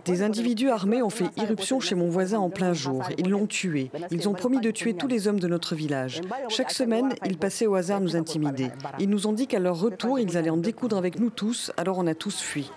[0.04, 3.04] Des individus armés ont fait irruption chez mon voisin en plein jour.
[3.18, 3.90] Ils l'ont tué.
[4.10, 6.20] Ils ont promis de tuer tous les hommes de notre village.
[6.48, 8.70] Chaque semaine, ils passaient au hasard nous intimider.
[8.98, 11.98] Ils nous ont dit qu'à leur retour, ils allaient en découdre avec nous tous, alors
[11.98, 12.70] on a tous fui.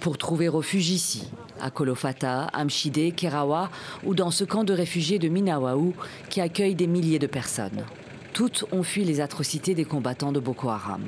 [0.00, 1.30] Pour trouver refuge ici,
[1.60, 3.70] à Kolofata, Amchide, Kerawa
[4.04, 5.94] ou dans ce camp de réfugiés de Minawaou
[6.28, 7.84] qui accueille des milliers de personnes.
[8.32, 11.02] Toutes ont fui les atrocités des combattants de Boko Haram.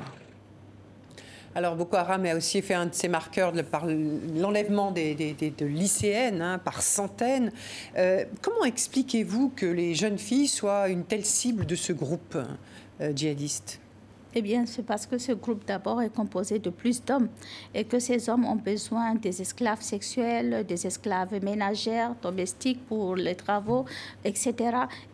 [1.55, 6.41] Alors Boko Haram a aussi fait un de ses marqueurs par l'enlèvement des, de lycéennes
[6.41, 7.49] hein, par centaines.
[7.97, 12.37] Euh, comment expliquez-vous que les jeunes filles soient une telle cible de ce groupe
[12.99, 13.79] euh, djihadiste?
[14.37, 17.29] Eh bien, c'est parce que ce groupe d'abord est composé de plus d'hommes
[17.73, 23.35] et que ces hommes ont besoin des esclaves sexuels, des esclaves ménagères, domestiques pour les
[23.35, 23.85] travaux,
[24.25, 24.53] etc.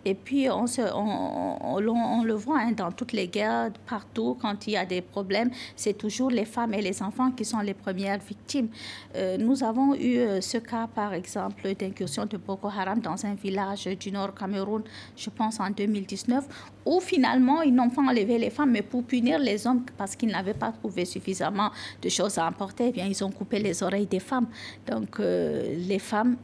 [0.06, 4.74] Et puis, on, se, on, le voit hein, dans toutes les guerres, partout, quand il
[4.74, 8.20] y a des problèmes, c'est toujours les femmes et les enfants qui sont les premières
[8.20, 8.70] victimes.
[9.16, 13.36] Euh, nous avons eu euh, ce cas, par exemple, d'incursion de Boko Haram dans un
[13.36, 14.82] village du nord Cameroun,
[15.16, 19.40] je pense en 2019, où finalement, ils n'ont pas enlevé les femmes, mais pour punir
[19.40, 21.70] les hommes parce qu'ils n'avaient pas trouvé suffisamment
[22.02, 24.48] de choses à emporter, eh bien, ils ont coupé les oreilles des femmes.
[24.88, 26.38] Donc, euh, les femmes,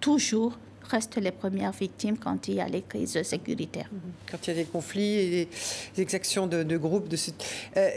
[0.00, 3.90] toujours, restent les premières victimes quand il y a les crises sécuritaires.
[3.94, 4.30] Mm-hmm.
[4.30, 5.48] Quand il y a des conflits et
[5.94, 7.08] des exactions de, de groupes.
[7.08, 7.16] De...
[7.76, 7.90] Euh,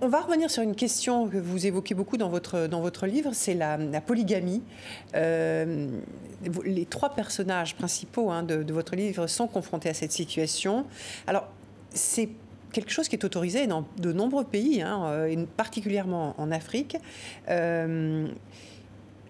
[0.00, 3.30] on, va revenir sur une question que vous évoquez beaucoup dans votre, dans votre livre,
[3.34, 4.62] c'est la, polygamie.
[5.14, 5.88] Euh,
[6.64, 10.86] les trois personnages principaux hein, de, votre livre sont confrontés à cette situation.
[11.28, 11.46] Alors,
[11.94, 12.30] c'est
[12.72, 16.96] quelque chose qui est autorisé dans de nombreux pays, hein, euh, particulièrement en Afrique.
[17.48, 18.28] Euh,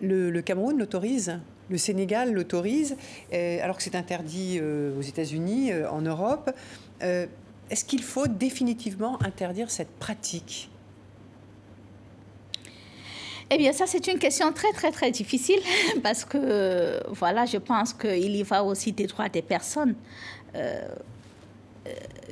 [0.00, 1.38] le, Cameroun l'autorise,
[1.70, 2.96] le Sénégal l'autorise,
[3.32, 6.50] euh, alors que c'est interdit aux États-Unis, en Europe.
[7.00, 10.70] Est-ce qu'il faut définitivement interdire cette pratique?
[13.50, 15.60] Eh bien, ça, c'est une question très, très, très difficile
[16.02, 19.94] parce que, voilà, je pense qu'il y va aussi des droits des personnes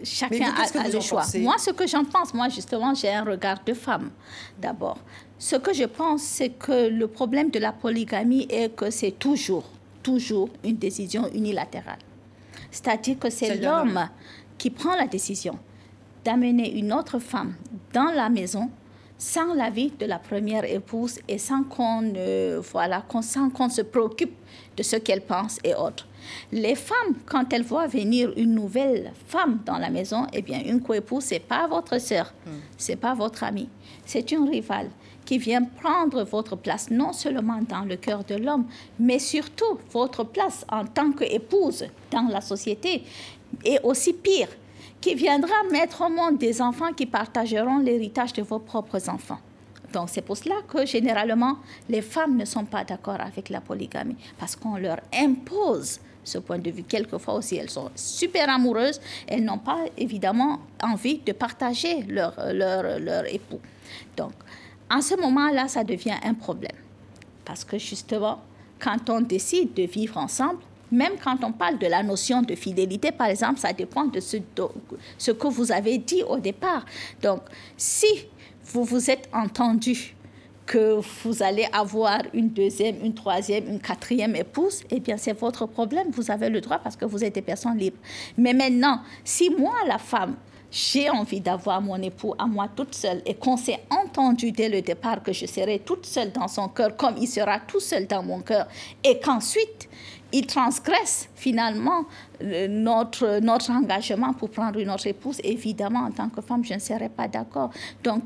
[0.02, 1.24] chacun a, le choix.
[1.38, 4.10] Moi, ce que j'en pense, moi, justement, j'ai un regard de femme,
[4.58, 4.98] d'abord.
[5.38, 9.64] Ce que je pense, c'est que le problème de la polygamie est que c'est toujours,
[10.02, 11.98] toujours une décision unilatérale.
[12.70, 14.08] C'est-à-dire que c'est l'homme
[14.58, 15.58] qui prend la décision
[16.24, 17.54] d'amener une autre femme
[17.92, 18.70] dans la maison
[19.18, 22.12] sans l'avis de la première épouse et sans qu'on
[22.72, 24.34] voilà, qu'on se préoccupe
[24.76, 26.06] de ce qu'elle pense et autres.
[26.52, 30.80] Les femmes, quand elles voient venir une nouvelle femme dans la maison, eh bien, une
[30.82, 32.60] coépouse, c'est pas votre sœur, ce hmm.
[32.76, 33.68] c'est pas votre amie,
[34.04, 34.90] c'est une rivale
[35.24, 38.66] qui vient prendre votre place non seulement dans le cœur de l'homme,
[38.98, 43.02] mais surtout votre place en tant qu'épouse dans la société.
[43.64, 44.48] Et aussi pire,
[45.00, 49.38] qui viendra mettre au monde des enfants qui partageront l'héritage de vos propres enfants.
[49.92, 54.16] Donc c'est pour cela que généralement les femmes ne sont pas d'accord avec la polygamie,
[54.38, 56.82] parce qu'on leur impose ce point de vue.
[56.82, 62.98] Quelquefois aussi, elles sont super amoureuses, elles n'ont pas évidemment envie de partager leur, leur,
[62.98, 63.60] leur époux.
[64.16, 64.32] Donc,
[64.90, 66.76] en ce moment-là, ça devient un problème.
[67.44, 68.40] Parce que justement,
[68.80, 70.58] quand on décide de vivre ensemble,
[70.90, 75.30] même quand on parle de la notion de fidélité, par exemple, ça dépend de ce,
[75.30, 76.84] que vous avez dit au départ.
[77.22, 77.42] Donc,
[77.76, 78.06] si
[78.64, 80.14] vous vous êtes entendu
[80.64, 85.66] que vous allez avoir une deuxième, une troisième, une quatrième épouse, eh bien, c'est votre
[85.66, 86.08] problème.
[86.10, 87.98] Vous avez le droit parce que vous êtes des personnes libres.
[88.36, 90.34] Mais maintenant, si moi, la femme,
[90.70, 94.82] j'ai envie d'avoir mon époux à moi toute seule et qu'on s'est entendu dès le
[94.82, 98.22] départ que je serai toute seule dans son cœur comme il sera tout seul dans
[98.22, 98.66] mon cœur
[99.04, 99.88] et qu'ensuite
[100.32, 102.04] il transgresse finalement
[102.42, 106.74] euh, notre, notre engagement pour prendre une autre épouse, évidemment, en tant que femme, je
[106.74, 107.70] ne serais pas d'accord.
[108.02, 108.24] Donc,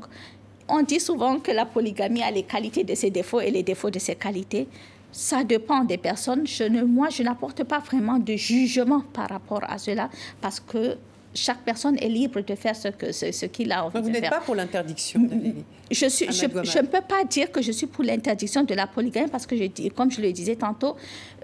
[0.67, 3.89] on dit souvent que la polygamie a les qualités de ses défauts et les défauts
[3.89, 4.67] de ses qualités.
[5.11, 6.47] Ça dépend des personnes.
[6.47, 10.09] Je ne, moi, je n'apporte pas vraiment de jugement par rapport à cela
[10.39, 10.97] parce que
[11.33, 14.07] chaque personne est libre de faire ce qu'il ce, ce qu'il a envie Donc de
[14.07, 15.21] vous n'êtes pas pour l'interdiction
[15.91, 18.87] je, suis, je, je, ne peux pas dire que je suis pour l'interdiction de la
[18.87, 20.95] polygamie parce que, je, comme je le disais tantôt,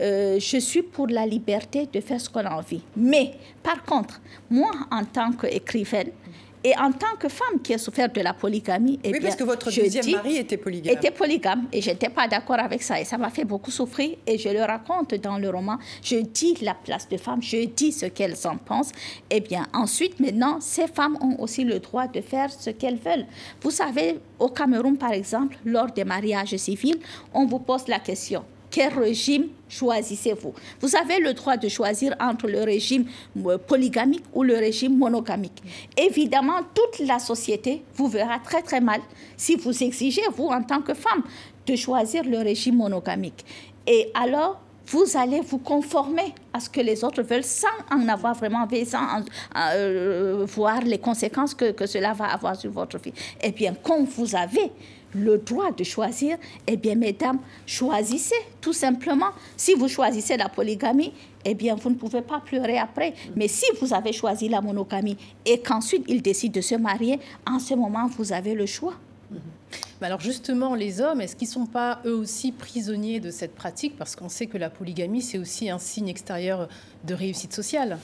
[0.02, 2.82] euh, je suis pour la liberté de faire ce qu'on a envie.
[2.96, 6.12] Mais, par contre, moi, en tant qu'écrivaine,
[6.68, 9.38] et en tant que femme qui a souffert de la polygamie, eh oui, bien, parce
[9.38, 10.98] que votre deuxième dis, mari était polygame.
[10.98, 14.38] Était polygame et j'étais pas d'accord avec ça et ça m'a fait beaucoup souffrir et
[14.38, 15.78] je le raconte dans le roman.
[16.04, 18.92] Je dis la place de femme, je dis ce qu'elles en pensent.
[19.30, 23.28] Et bien ensuite, maintenant, ces femmes ont aussi le droit de faire ce qu'elles veulent.
[23.62, 27.00] Vous savez, au Cameroun, par exemple, lors des mariages civils,
[27.34, 28.44] on vous pose la question
[28.78, 30.54] quel régime choisissez-vous?
[30.82, 33.06] Vous avez le droit de choisir entre le régime
[33.66, 35.64] polygamique ou le régime monogamique.
[35.98, 39.02] Évidemment, toute la société vous verra très très mal
[39.36, 41.24] si vous exigez, vous, en tant que femme,
[41.66, 43.44] de choisir le régime monogamique.
[43.88, 48.36] Et alors, vous allez vous conformer à ce que les autres veulent sans en avoir
[48.36, 49.24] vraiment vu, sans
[49.74, 53.14] euh, voir les conséquences que, que, cela va avoir sur votre vie.
[53.42, 54.72] Eh bien, quand vous avez
[55.14, 59.32] le droit de choisir, eh bien, mesdames, choisissez tout simplement.
[59.56, 61.14] Si vous choisissez la polygamie,
[61.46, 63.14] eh bien, vous ne pouvez pas pleurer après.
[63.36, 67.60] Mais si vous avez choisi la monogamie et qu'ensuite il décide de se marier, en
[67.60, 68.94] ce moment, vous avez le choix.
[70.00, 73.56] Mais alors justement, les hommes, est-ce qu'ils ne sont pas eux aussi prisonniers de cette
[73.56, 73.98] pratique?
[73.98, 76.70] Parce qu'on sait que la polygamie, c'est aussi un signe extérieur
[77.04, 77.98] de réussite sociale.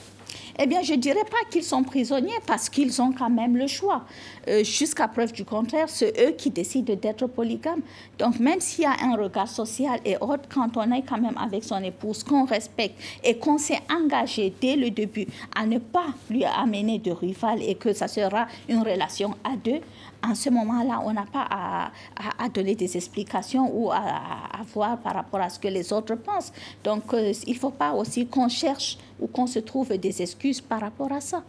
[0.58, 3.66] Eh bien, je ne dirais pas qu'ils sont prisonniers parce qu'ils ont quand même le
[3.66, 4.04] choix.
[4.48, 7.80] Euh, Jusqu'à preuve du contraire, c'est eux qui décident d'être polygames.
[8.18, 11.36] Donc, même s'il y a un regard social et autre, quand on est quand même
[11.38, 16.06] avec son épouse, qu'on respecte et qu'on s'est engagé dès le début à ne pas
[16.30, 19.80] lui amener de rival et que ça sera une relation à deux,
[20.24, 21.90] en ce moment-là, on n'a pas
[22.38, 26.14] à, donner des explications ou à, à, voir par rapport à ce que les autres
[26.14, 26.52] pensent.
[26.82, 30.43] Donc, euh, il ne faut pas aussi qu'on cherche ou qu'on se trouve des excuses
[30.60, 31.42] par rapport à ça.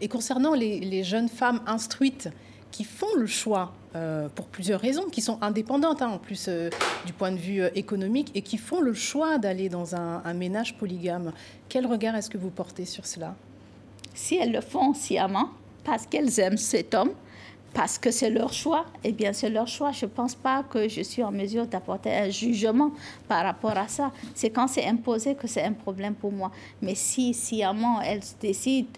[0.00, 2.28] Et concernant les, les jeunes femmes instruites
[2.70, 6.68] qui font le choix euh, pour plusieurs raisons, qui sont indépendantes hein, en plus euh,
[7.06, 10.34] du point de vue euh, économique et qui font le choix d'aller dans un, un
[10.34, 11.32] ménage polygame,
[11.68, 13.34] quel regard est-ce que vous portez sur cela?
[14.14, 15.48] Si elles le font sciemment,
[15.84, 17.12] parce qu'elles aiment cet homme,
[17.74, 19.92] parce que c'est leur choix, eh bien c'est leur choix.
[19.92, 22.90] Je ne pense pas que je suis en mesure d'apporter un jugement
[23.28, 24.10] par rapport à ça.
[24.34, 26.50] C'est quand c'est imposé que c'est un problème pour moi.
[26.82, 28.88] Mais si sciemment elles décident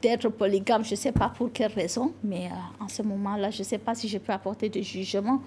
[0.00, 3.58] d'être polygame, je ne sais pas pour quelle raison, mais euh, en ce moment-là, je
[3.58, 5.42] ne sais pas si je peux apporter de jugement.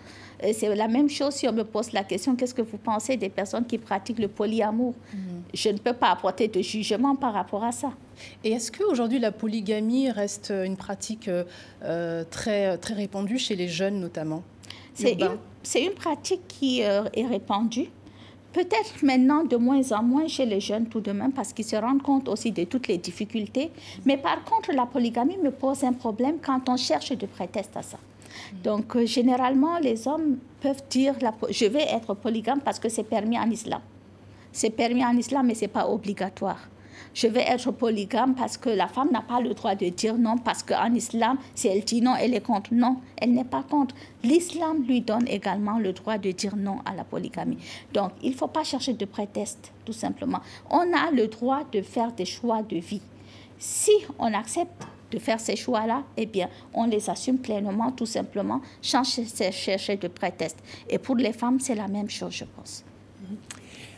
[0.53, 3.29] C'est la même chose si on me pose la question, qu'est-ce que vous pensez des
[3.29, 4.93] personnes qui pratiquent le polyamour?
[4.93, 5.57] Mm -hmm.
[5.63, 7.91] Je ne peux pas apporter de jugement par rapport à ça.
[8.43, 13.99] Et est-ce qu'aujourd'hui la polygamie reste une pratique euh, très, très répandue chez les jeunes
[13.99, 14.43] notamment?
[14.93, 17.89] C'est une, une, pratique qui euh, est répandue.
[18.51, 21.75] Peut-être maintenant de moins en moins chez les jeunes tout de même parce qu'ils se
[21.75, 23.71] rendent compte aussi de toutes les difficultés.
[24.05, 27.81] Mais par contre, la polygamie me pose un problème quand on cherche de prétexte à
[27.81, 27.97] ça.
[28.63, 33.03] Donc, euh, généralement, les hommes peuvent dire la, je vais être polygame parce que c'est
[33.03, 33.81] permis en islam.
[34.51, 36.59] C'est permis en islam, mais ce n'est pas obligatoire.
[37.13, 40.37] Je vais être polygame parce que la femme n'a pas le droit de dire non,
[40.37, 42.73] parce qu'en islam, si elle dit non, elle est contre.
[42.73, 43.93] Non, elle n'est pas contre.
[44.23, 47.57] L'islam lui donne également le droit de dire non à la polygamie.
[47.93, 50.39] Donc, il ne faut pas chercher de prétexte, tout simplement.
[50.69, 53.01] On a le droit de faire des choix de vie.
[53.59, 58.59] Si on accepte de faire ces choix-là, eh bien, on les assume pleinement, tout simplement,
[58.81, 60.57] chercher de prétexte.
[60.89, 62.83] Et pour les femmes, c'est la même chose, je pense.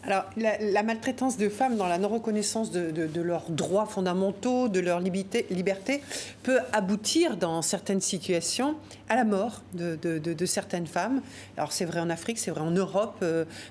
[0.05, 6.01] Alors, la, maltraitance de femmes dans la non-reconnaissance de, leurs droits fondamentaux, de leur liberté,
[6.43, 8.75] peut aboutir dans certaines situations
[9.09, 11.21] à la mort de, de, certaines femmes.
[11.57, 13.25] Alors c'est vrai en Afrique, c'est vrai en Europe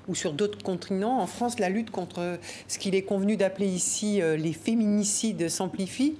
[0.09, 1.21] ou sur d'autres continents.
[1.21, 6.17] En France, la lutte contre ce qu'il est convenu d'appeler ici les féminicides s'amplifie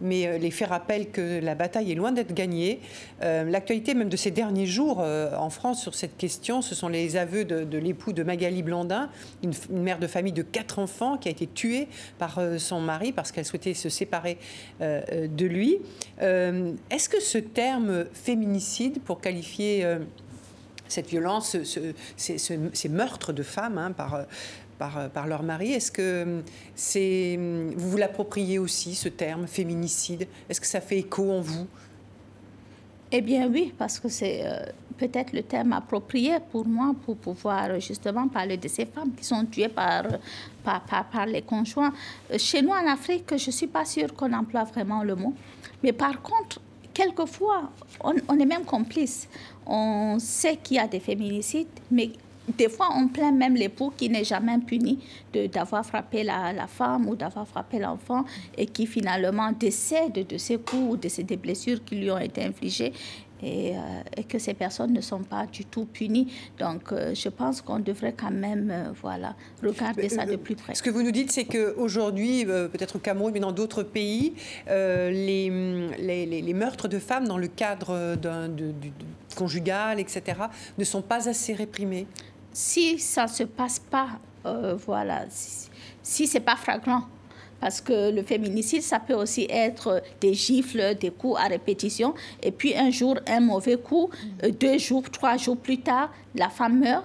[0.00, 2.80] mais euh, les faits rappellent que la bataille est loin d'être gagnée.
[3.22, 6.88] Euh, l'actualité même de ces derniers jours euh, en France sur cette question, ce sont
[6.88, 9.08] les aveux de, l'époux de Magali Blandin,
[9.42, 11.88] une, mère de famille de quatre enfants qui a été tuée
[12.18, 14.38] par son mari parce qu'elle souhaitait se séparer
[14.80, 15.78] de lui.
[16.20, 19.86] Est-ce que ce terme féminicide, pour qualifier
[20.88, 21.56] cette violence,
[22.16, 24.26] ces, meurtres de femmes hein, par,
[24.78, 25.72] par, par leur mari.
[25.72, 26.42] Est-ce que
[26.74, 27.38] c'est,
[27.76, 30.26] vous vous l'appropriez aussi, ce terme, féminicide?
[30.48, 31.66] Est-ce que ça fait écho en vous?
[33.12, 34.66] Eh bien oui, parce que c'est euh,
[34.98, 39.44] peut-être le terme approprié pour moi pour pouvoir justement parler de ces femmes qui sont
[39.44, 40.04] tuées par,
[40.64, 41.92] par, par, les conjoints.
[42.36, 45.34] Chez nous en Afrique, je ne suis pas sûre qu'on emploie vraiment le mot.
[45.84, 46.60] Mais par contre,
[46.92, 47.70] quelquefois,
[48.02, 49.28] on est même complice.
[49.66, 52.10] On sait qu'il y a des féminicides, mais
[52.56, 54.98] des fois, on plaint même l'époux qui n'est jamais puni
[55.52, 58.24] d'avoir frappé la, la, femme ou d'avoir frappé l'enfant
[58.56, 62.44] et qui finalement décède de ses coups ou de ces blessures qui lui ont été
[62.44, 62.92] infligées.
[63.42, 63.80] Et, euh,
[64.16, 66.32] et, que ces personnes ne sont pas du tout punies.
[66.58, 70.74] Donc, euh, je pense qu'on devrait quand même euh, voilà, regarder ça de plus près.
[70.74, 74.32] Ce que vous nous dites, c'est qu'aujourd'hui, peut-être au Cameroun, mais dans d'autres pays,
[74.66, 75.50] les,
[75.98, 78.48] les, les, meurtres de femmes dans le cadre d'un
[79.36, 80.22] conjugal, etc.,
[80.78, 82.06] ne sont pas assez réprimés
[82.56, 84.08] si ça ne se passe pas,
[84.46, 85.68] euh, voilà, si,
[86.02, 87.02] si ce n'est pas flagrant,
[87.60, 92.50] parce que le féminicide, ça peut aussi être des gifles, des coups à répétition, et
[92.50, 94.08] puis un jour, un mauvais coup,
[94.42, 97.04] euh, deux jours, trois jours plus tard, la femme meurt,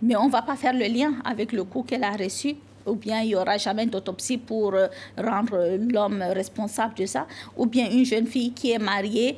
[0.00, 2.56] mais on ne va pas faire le lien avec le coup qu'elle a reçu.
[2.86, 4.86] Ou bien il n'y aura jamais d'autopsie pour euh,
[5.18, 9.36] rendre l'homme responsable de ça, ou bien une jeune fille qui est mariée,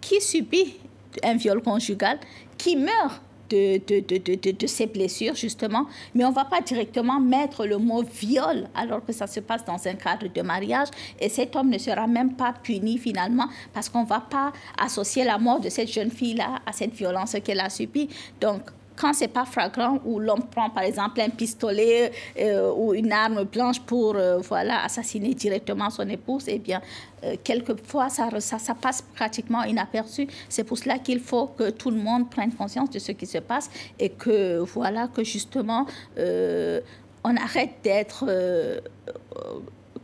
[0.00, 0.74] qui subit
[1.22, 2.18] un viol conjugal,
[2.58, 7.20] qui meurt de, de, de, de, ces blessures, justement, mais on ne va pas directement
[7.20, 10.88] mettre le mot viol alors que ça se passe dans un cadre de mariage
[11.20, 15.24] et cet homme ne sera même pas puni finalement parce qu'on ne va pas associer
[15.24, 18.08] la mort de cette jeune fille-là à cette violence qu'elle a subie.
[18.40, 18.62] Donc,
[18.96, 23.44] quand c'est pas flagrant, où l'homme prend par exemple un pistolet euh, ou une arme
[23.44, 26.80] blanche pour euh, voilà, assassiner directement son épouse, eh bien,
[27.24, 30.28] euh, quelquefois, ça, ça, ça, passe pratiquement inaperçu.
[30.48, 33.38] C'est pour cela qu'il faut que tout le monde prenne conscience de ce qui se
[33.38, 35.86] passe et que, voilà, que justement,
[36.16, 38.26] on arrête d'être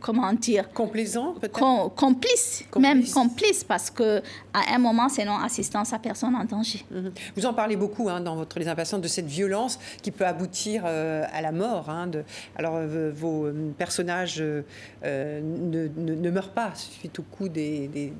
[0.01, 1.93] comment dire Complaisant, peut-être?
[1.95, 4.21] complice, même complice, parce que
[4.53, 6.83] à un moment, c'est non-assistance à personne en danger.
[6.91, 7.11] Mhm.
[7.37, 10.83] Vous en parlez beaucoup hein, dans votre Les Impatients de cette violence qui peut aboutir
[10.85, 11.89] euh, à la mort.
[11.89, 12.23] Hein, de,
[12.57, 18.13] alors, euh, vos euh, personnages ne, ne, meurent pas suite au coup des, des,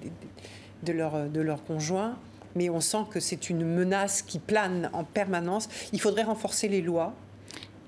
[0.83, 2.15] de, leur, de leur conjoint
[2.53, 5.69] mais on sent que c'est une menace qui plane en permanence.
[5.93, 7.13] Il faudrait renforcer les lois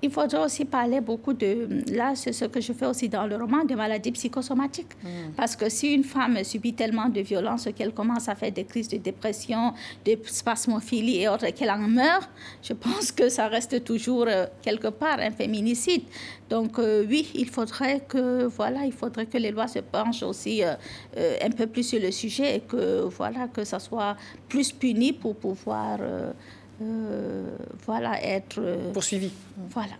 [0.03, 3.37] il faudrait aussi parler beaucoup de, là, c'est ce que je fais aussi dans le
[3.37, 4.93] roman, de maladies psychosomatiques.
[5.01, 5.31] Mm.
[5.37, 8.89] Parce que si une femme subit tellement de violence qu'elle commence à faire des crises
[8.89, 9.73] de dépression,
[10.05, 12.29] de spasmophilie et autres, qu'elle en meurt,
[12.61, 16.03] je pense que ça reste toujours euh, quelque part un féminicide.
[16.49, 20.63] Donc euh, oui, il faudrait que voilà, il faudrait que les lois se penchent aussi
[20.65, 20.75] euh,
[21.41, 24.17] un peu plus sur le sujet et que voilà que ça soit
[24.49, 25.99] plus puni pour pouvoir
[27.85, 28.59] voilà, être...
[28.59, 29.31] Euh, Poursuivi.
[29.69, 29.93] Voilà.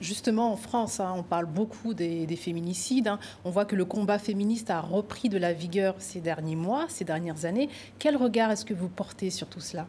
[0.00, 3.08] Justement, en France, hein, on parle beaucoup des, féminicides.
[3.08, 3.18] Hein.
[3.44, 7.04] On voit que le combat féministe a repris de la vigueur ces derniers mois, ces
[7.04, 7.68] dernières années.
[7.98, 9.86] Quel regard est-ce que vous portez sur tout cela?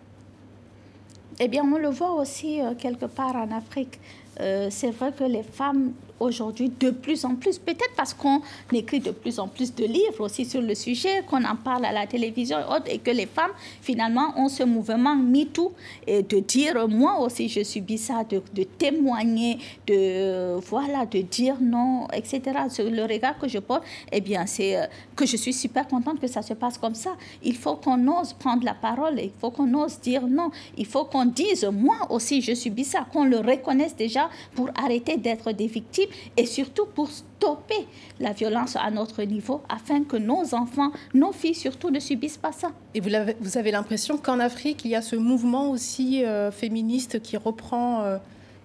[1.40, 4.00] Eh bien, on le voit aussi euh, quelque part en Afrique.
[4.38, 8.42] c'est vrai que les femmes aujourd'hui de plus en plus, peut-être parce qu'on
[8.72, 11.92] écrit de plus en plus de livres aussi sur le sujet, qu'on en parle à
[11.92, 13.52] la télévision et autres, et que les femmes,
[13.82, 15.72] finalement, ont ce mouvement MeToo,
[16.08, 22.08] et de dire, moi aussi, je subis ça, de, témoigner, de, voilà, de dire non,
[22.14, 22.42] etc.
[22.80, 26.28] Le regard que je porte, eh bien, c'est euh, que je suis super contente que
[26.28, 27.16] ça se passe comme ça.
[27.44, 31.06] Il faut qu'on ose prendre la parole, il faut qu'on ose dire non, il faut
[31.06, 35.68] qu'on dise, moi aussi, je subis ça, qu'on le reconnaisse déjà pour arrêter d'être des
[35.68, 37.88] victimes et surtout pour stopper
[38.20, 42.52] la violence à notre niveau afin que nos enfants, nos filles surtout, ne subissent pas
[42.52, 42.72] ça.
[42.94, 47.38] Et vous avez, l'impression qu'en Afrique, il y a ce mouvement aussi euh, féministe qui
[47.38, 48.18] reprend, euh,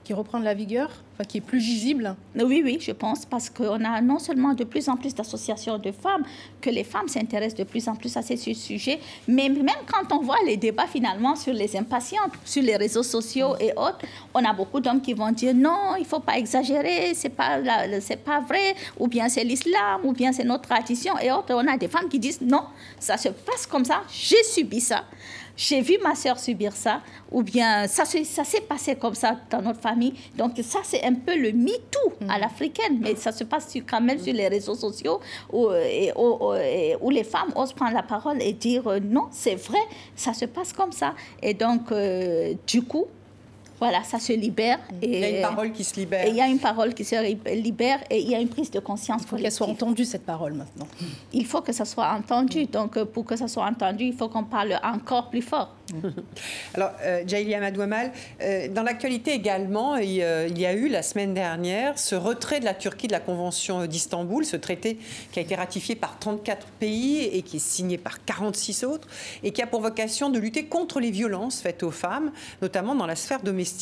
[0.05, 0.91] qui reprend de la vigueur
[1.23, 4.89] qui est plus visible Oui, oui, je pense, parce qu'on a non seulement de plus
[4.89, 6.25] en plus d'associations de femmes,
[6.61, 8.99] que les femmes s'intéressent de plus en plus à ces sujets,
[9.29, 13.55] mais même quand on voit les débats finalement sur les impatientes, sur les réseaux sociaux
[13.61, 14.01] et autres,
[14.35, 17.61] on a beaucoup d'hommes qui vont dire non, il ne faut pas exagérer, c'est pas,
[18.01, 21.55] c'est pas vrai, ou bien c'est l'islam, ou bien c'est notre tradition et autres.
[21.55, 22.65] On a des femmes qui disent non,
[22.99, 25.05] ça se passe comme ça, j'ai subi ça
[25.57, 27.01] j'ai vu ma sœur subir ça,
[27.31, 30.15] ou bien ça, ça s'est passé comme ça dans notre famille.
[30.37, 32.41] Donc ça, c'est un peu le MeToo à mm.
[32.41, 35.21] l'africaine, mais ça se passe quand même sur les réseaux sociaux
[35.53, 39.79] où, où, les femmes osent prendre la parole et dire euh, non, c'est vrai,
[40.17, 41.15] ça se passe comme ça.
[41.43, 43.07] Et donc, euh, du coup,
[43.85, 44.78] voilà, ça se libère.
[45.03, 46.24] Et, il y a une parole qui se libère.
[46.24, 47.16] Et il y a une parole qui se
[47.55, 49.20] libère et il y a une prise de conscience.
[49.24, 50.89] Il faut qu'elle soit entendue, cette parole, maintenant.
[51.35, 52.64] Il faut que ça soit entendu.
[52.64, 55.74] Donc, euh, pour que ça soit entendu, il faut qu'on parle encore plus fort.
[56.74, 57.24] Alors, euh,
[57.57, 62.14] Amadouamal, euh, dans l'actualité également, il, euh, il, y a eu la semaine dernière ce
[62.14, 64.99] retrait de la Turquie de la Convention d'Istanbul, ce traité
[65.32, 69.09] qui a été ratifié par 34 pays et qui est signé par 46 autres,
[69.43, 72.32] et qui a pour vocation de lutter contre les violences faites aux femmes,
[72.62, 73.74] notamment dans la sphère domestique.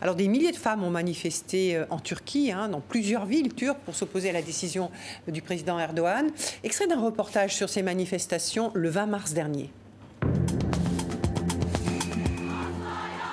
[0.00, 3.94] Alors, des milliers de femmes ont manifesté en Turquie, hein, dans plusieurs villes turques, pour
[3.94, 4.90] s'opposer à la décision
[5.26, 6.30] du président Erdogan.
[6.64, 9.70] Extrait d'un reportage sur ces manifestations le 20 mars dernier.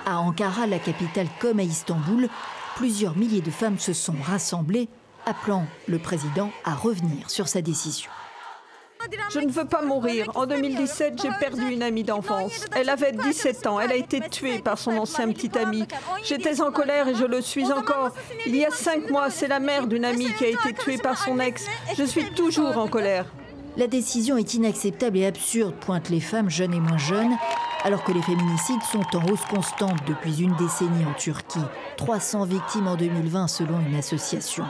[0.06, 2.30] À Ankara, la capitale comme à Istanbul,
[2.76, 4.88] plusieurs milliers de femmes se sont rassemblées,
[5.26, 8.12] appelant le président à revenir sur sa décision.
[9.32, 10.32] Je ne veux pas mourir.
[10.36, 12.66] En 2017, j'ai perdu une amie d'enfance.
[12.76, 13.80] Elle avait 17 ans.
[13.80, 15.86] Elle a été tuée par son ancien petit ami.
[16.24, 18.12] J'étais en colère et je le suis encore.
[18.46, 21.18] Il y a cinq mois, c'est la mère d'une amie qui a été tuée par
[21.18, 21.66] son ex.
[21.98, 23.26] Je suis toujours en colère.
[23.78, 27.36] La décision est inacceptable et absurde, pointent les femmes jeunes et moins jeunes,
[27.86, 31.60] alors que les féminicides sont en hausse constante depuis une décennie en Turquie.
[31.98, 34.66] 300 victimes en 2020 selon une association.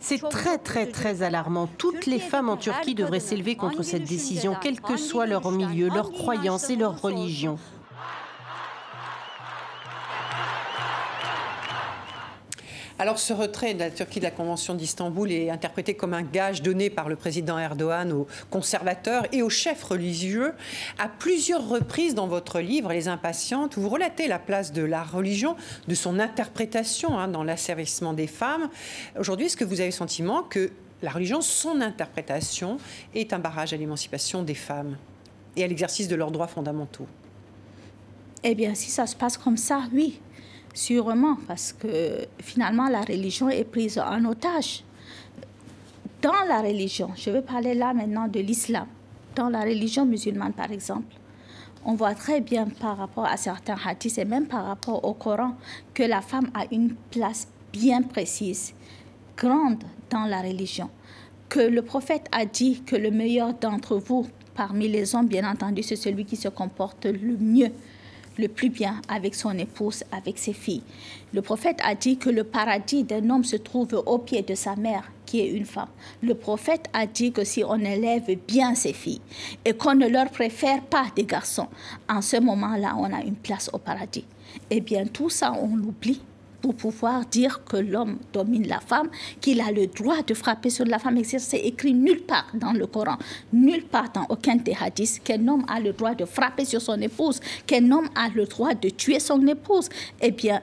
[0.00, 1.66] C'est très très très alarmant.
[1.78, 5.88] Toutes les femmes en Turquie devraient s'élever contre cette décision, quel que soit leur milieu,
[5.88, 7.56] leur croyance et leur religion.
[12.96, 16.62] Alors ce retrait de la Turquie de la Convention d'Istanbul est interprété comme un gage
[16.62, 20.52] donné par le président Erdogan aux conservateurs et aux chefs religieux.
[20.98, 25.56] À plusieurs reprises dans votre livre, Les Impatientes, vous relatez la place de la religion,
[25.88, 28.70] de son interprétation hein, dans l'asservissement des femmes.
[29.18, 30.70] Aujourd'hui, est-ce que vous avez le sentiment que
[31.02, 32.78] la religion, son interprétation,
[33.12, 34.96] est un barrage à l'émancipation des femmes
[35.56, 37.08] et à l'exercice de leurs droits fondamentaux?
[38.44, 40.20] Eh bien, si ça se passe comme ça, oui.
[40.74, 44.82] Sûrement, parce que finalement, la religion est prise en otage.
[46.20, 48.86] Dans la religion, je vais parler là maintenant de l'islam,
[49.36, 51.14] dans la religion musulmane par exemple,
[51.84, 55.54] on voit très bien par rapport à certains hadiths et même par rapport au Coran
[55.92, 58.72] que la femme a une place bien précise,
[59.36, 60.88] grande dans la religion.
[61.50, 65.82] Que le prophète a dit que le meilleur d'entre vous, parmi les hommes, bien entendu,
[65.82, 67.70] c'est celui qui se comporte le mieux
[68.36, 70.82] le plus bien avec son épouse, avec ses filles.
[71.32, 74.76] Le prophète a dit que le paradis d'un homme se trouve au pied de sa
[74.76, 75.88] mère, qui est une femme.
[76.22, 79.20] Le prophète a dit que si on élève bien ses filles
[79.64, 81.68] et qu'on ne leur préfère pas des garçons,
[82.08, 84.24] en ce moment-là, on a une place au paradis.
[84.70, 86.20] Eh bien, tout ça, on l'oublie
[86.64, 89.10] pour pouvoir dire que l'homme domine la femme,
[89.42, 91.22] qu'il a le droit de frapper sur la femme.
[91.22, 93.18] C'est écrit nulle part dans le Coran,
[93.52, 96.98] nulle part dans aucun des hadiths qu'un homme a le droit de frapper sur son
[97.02, 99.90] épouse, qu'un homme a le droit de tuer son épouse.
[100.22, 100.62] Eh bien,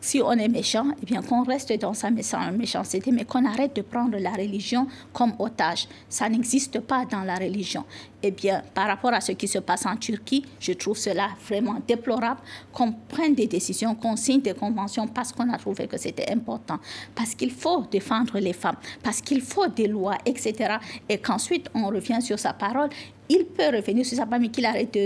[0.00, 3.82] si on est méchant, eh bien qu'on reste dans sa méchanceté, mais qu'on arrête de
[3.82, 5.88] prendre la religion comme otage.
[6.08, 7.84] Ça n'existe pas dans la religion.
[8.22, 11.76] Eh bien, par rapport à ce qui se passe en Turquie, je trouve cela vraiment
[11.86, 12.40] déplorable
[12.72, 16.78] qu'on prenne des décisions, qu'on signe des conventions parce qu'on a trouvé que c'était important,
[17.14, 20.78] parce qu'il faut défendre les femmes, parce qu'il faut des lois, etc.
[21.08, 22.88] Et qu'ensuite on revient sur sa parole
[23.28, 24.96] il peut revenir sur sa mais qu'il arrête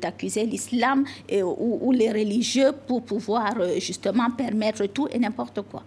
[0.00, 5.82] d'accuser l'islam ou, ou, les religieux pour pouvoir euh, justement permettre tout et n'importe quoi.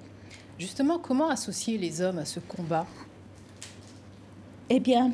[0.59, 2.85] Justement, comment associer les hommes à ce combat?
[4.69, 5.11] Eh bien,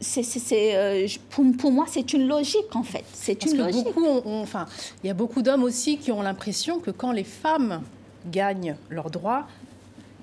[0.00, 3.04] c'est, euh, pour, moi, c'est une logique, en fait.
[3.12, 3.86] C'est une logique.
[4.24, 4.66] enfin,
[5.02, 7.82] il y a beaucoup d'hommes aussi qui ont l'impression que quand les femmes
[8.26, 9.46] gagnent leurs droits,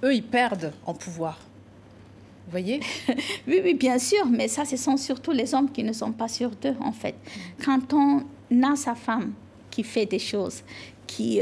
[0.04, 1.40] eux, ils perdent en pouvoir.
[2.48, 2.80] Vous voyez?
[3.48, 6.30] Oui, oui, bien sûr, mais ça, ce sont surtout les hommes qui ne sont pas
[6.30, 7.16] sûrs d'eux, en fait.
[7.64, 8.24] Quand on
[8.64, 9.34] a sa femme
[9.70, 10.64] qui fait des choses,
[11.08, 11.42] qui,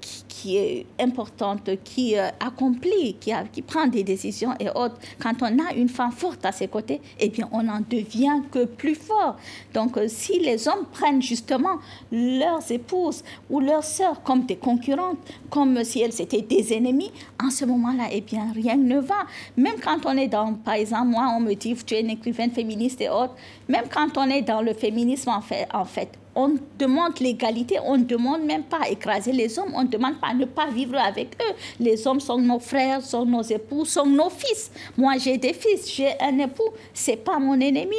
[0.00, 5.58] qui, qui, est importante, qui accomplit, qui, qui prend des décisions et autres, quand on
[5.58, 9.36] a une femme forte à ses côtés, eh bien, on en devient que plus fort.
[9.74, 11.78] Donc, si les hommes prennent justement
[12.10, 15.18] leurs épouses ou leurs sœurs comme des concurrentes,
[15.50, 19.26] comme si elles étaient des ennemis, en ce moment-là, eh bien, rien ne va.
[19.56, 22.50] Même quand on est dans, par exemple, moi, on me dit, tu es une écrivaine
[22.50, 23.34] féministe et autres,
[23.68, 28.42] même quand on est dans le féminisme, en fait on demande l'égalité, on ne demande
[28.42, 31.54] même pas écraser les hommes, on ne demande pas ne pas vivre avec eux.
[31.78, 34.70] Les hommes sont nos frères, sont nos époux, sont nos fils.
[34.96, 37.96] Moi, j'ai des fils, j'ai un époux, c'est pas mon ennemi.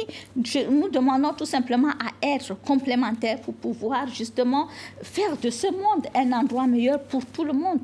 [0.70, 4.68] nous demandons tout simplement à être complémentaires pour pouvoir justement
[5.02, 7.80] faire de ce monde un endroit meilleur pour tout le monde.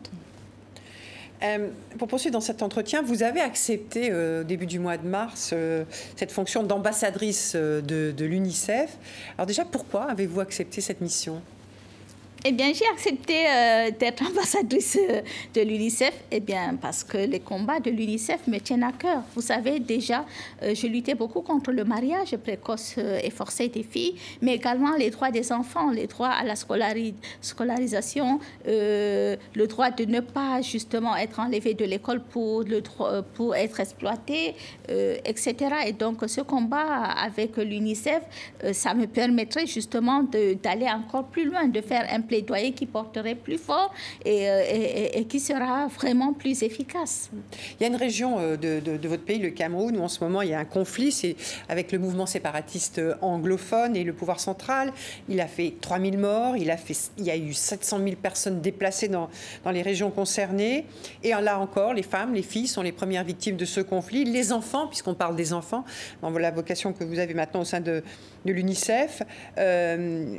[1.43, 1.69] Euh,
[1.99, 5.51] pour poursuivre dans cet entretien, vous avez accepté euh, au début du mois de mars
[5.53, 5.85] euh,
[6.17, 7.81] cette fonction d'ambassadrice de,
[8.17, 8.97] de l'UNICEF.
[9.37, 11.41] Alors déjà, pourquoi avez-vous accepté cette mission?
[12.49, 15.21] Eh bien, j'ai accepté euh, d'être ambassadrice euh,
[15.55, 19.23] de l'UNICEF, eh bien, parce que les combats de l'UNICEF me tiennent à cœur.
[19.35, 20.25] Vous savez, déjà,
[20.63, 25.11] euh, je luttais beaucoup contre le mariage précoce et forcé des filles, mais également les
[25.11, 31.41] droits des enfants, les droits à la scolarisation, le droit de ne pas justement être
[31.41, 32.65] enlevé de l'école pour,
[33.35, 34.55] pour être exploité,
[34.89, 35.55] etc.
[35.87, 38.23] Et donc, ce combat avec l'UNICEF,
[38.73, 43.59] ça me permettrait justement d'aller encore plus loin, de faire un plaidoyer qui porterait plus
[43.59, 43.93] fort
[44.27, 47.31] euh, et, qui sera vraiment plus efficace.
[47.79, 50.43] Il y a une région euh, de, votre pays, le Cameroun, où en ce moment
[50.43, 51.37] il y a un conflit, c'est
[51.69, 54.93] avec le mouvement séparatiste anglophone et le pouvoir central.
[55.29, 58.61] Il a fait 3000 morts, il, a fait, il y a eu 700 000 personnes
[58.61, 59.29] déplacées dans,
[59.71, 60.87] les régions concernées.
[61.23, 64.25] Et là encore, les femmes, les filles sont les premières victimes de ce conflit.
[64.25, 65.85] Les enfants, puisqu'on parle des enfants,
[66.23, 68.03] dans la vocation que vous avez maintenant au sein de,
[68.45, 69.23] l'UNICEF,
[69.59, 70.39] euh,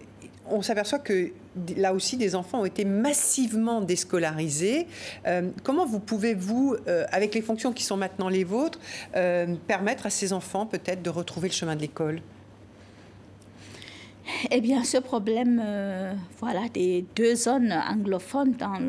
[0.51, 1.31] on s'aperçoit que
[1.77, 4.87] là aussi, des enfants ont été massivement déscolarisés.
[5.27, 8.79] Euh, comment vous pouvez-vous, euh, avec les fonctions qui sont maintenant les vôtres,
[9.15, 12.21] euh, permettre à ces enfants peut-être de retrouver le chemin de l'école?
[14.51, 18.79] eh bien, ce problème euh, voilà, des deux zones anglophones dans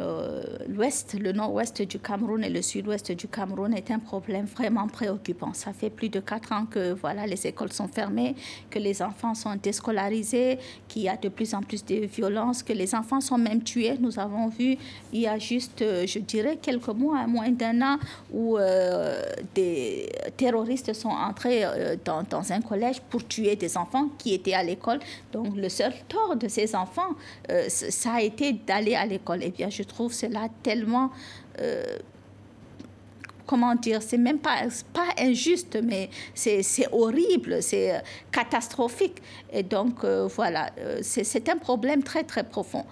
[0.69, 5.53] l'ouest, le, nord-ouest du Cameroun et le sud-ouest du Cameroun est un problème vraiment préoccupant.
[5.55, 8.35] Ça fait plus de quatre ans que voilà, les écoles sont fermées,
[8.71, 12.73] que les enfants sont déscolarisés, qu'il y a de plus en plus de violences, que
[12.73, 13.97] les enfants sont même tués.
[14.01, 14.77] Nous avons vu
[15.13, 17.99] il y a juste, euh, je dirais, quelques mois, moins d'un an,
[18.33, 19.23] où euh,
[19.55, 21.65] des terroristes sont entrés
[22.05, 25.01] dans, dans un collège pour tuer des enfants qui étaient à l'école.
[25.33, 27.15] Donc le seul tort de ces enfants,
[27.51, 29.41] euh, ça a été d'aller à l'école.
[29.43, 31.11] Eh bien, je trouve cela tellement...
[31.61, 31.85] Euh,
[33.47, 34.63] comment dire, c'est même pas,
[34.93, 36.63] pas injuste, mais c'est
[36.93, 37.99] horrible, c'est euh,
[38.31, 39.21] catastrophique.
[39.53, 40.71] Et donc, voilà,
[41.03, 42.85] c'est un problème très, très profond.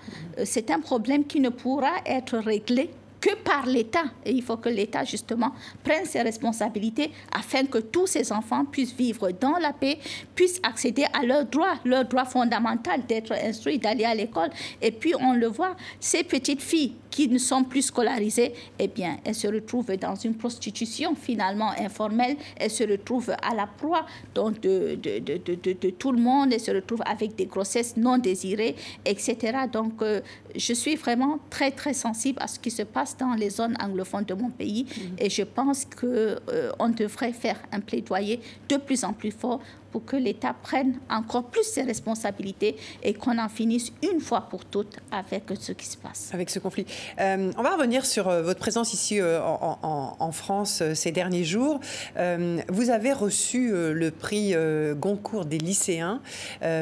[0.44, 2.90] C'est un problème qui ne pourra être réglé
[3.20, 4.04] que par l'État.
[4.24, 5.52] Et il faut que l'État, justement,
[5.82, 9.98] prenne ses responsabilités afin que tous ces enfants puissent vivre dans la paix,
[10.34, 14.50] puissent accéder à leurs droits, leur droit fondamental d'être instruits, d'aller à l'école.
[14.80, 19.18] Et puis, on le voit, ces petites filles qui ne sont plus scolarisées, eh bien,
[19.24, 24.60] elles se retrouvent dans une prostitution finalement informelle, elles se retrouvent à la proie donc
[24.60, 28.76] de, de, de, de, tout le monde, elles se retrouvent avec des grossesses non désirées,
[29.04, 29.36] etc.
[29.72, 30.20] Donc, euh,
[30.54, 34.24] je suis vraiment très, très sensible à ce qui se passe dans les zones anglophones
[34.24, 35.24] de mon pays mm-hmm.
[35.24, 39.60] et je pense qu'on euh, on devrait faire un plaidoyer de plus en plus fort
[39.90, 44.64] pour que l'État prenne encore plus ses responsabilités et qu'on en finisse une fois pour
[44.64, 46.30] toutes avec ce qui se passe.
[46.32, 46.86] Avec ce conflit.
[47.20, 51.80] Euh, on va revenir sur euh, votre présence ici euh, en, France ces derniers jours.
[52.68, 54.54] vous avez reçu le prix
[54.94, 56.20] Goncourt des lycéens.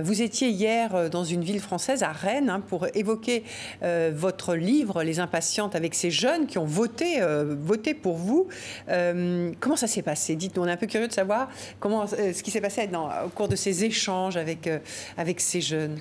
[0.02, 3.44] vous étiez hier dans une ville française, à Rennes, hein, pour évoquer
[3.82, 7.20] votre livre, Les Impatientes, avec ces jeunes qui ont voté,
[7.60, 8.48] voté pour vous.
[8.88, 10.34] comment ça s'est passé?
[10.34, 11.48] Dites-nous, on est un peu curieux de savoir
[11.78, 14.78] comment, ce qui s'est passé au cours de ces échanges avec, euh,
[15.16, 15.98] avec ces jeunes?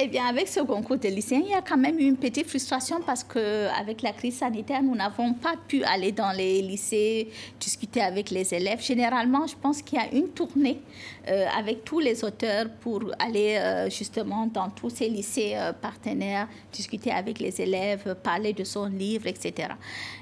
[0.00, 2.46] Eh bien, avec ce concours de lycéens, il y a quand même eu une petite
[2.46, 7.28] frustration parce qu'avec la crise sanitaire, nous n'avons pas pu aller dans les lycées,
[7.58, 8.80] discuter avec les élèves.
[8.80, 10.80] Généralement, je pense qu'il y a une tournée
[11.28, 17.10] euh, avec tous les auteurs pour aller euh, justement dans tous ces lycées partenaires, discuter
[17.10, 19.70] avec les élèves, parler de son livre, etc.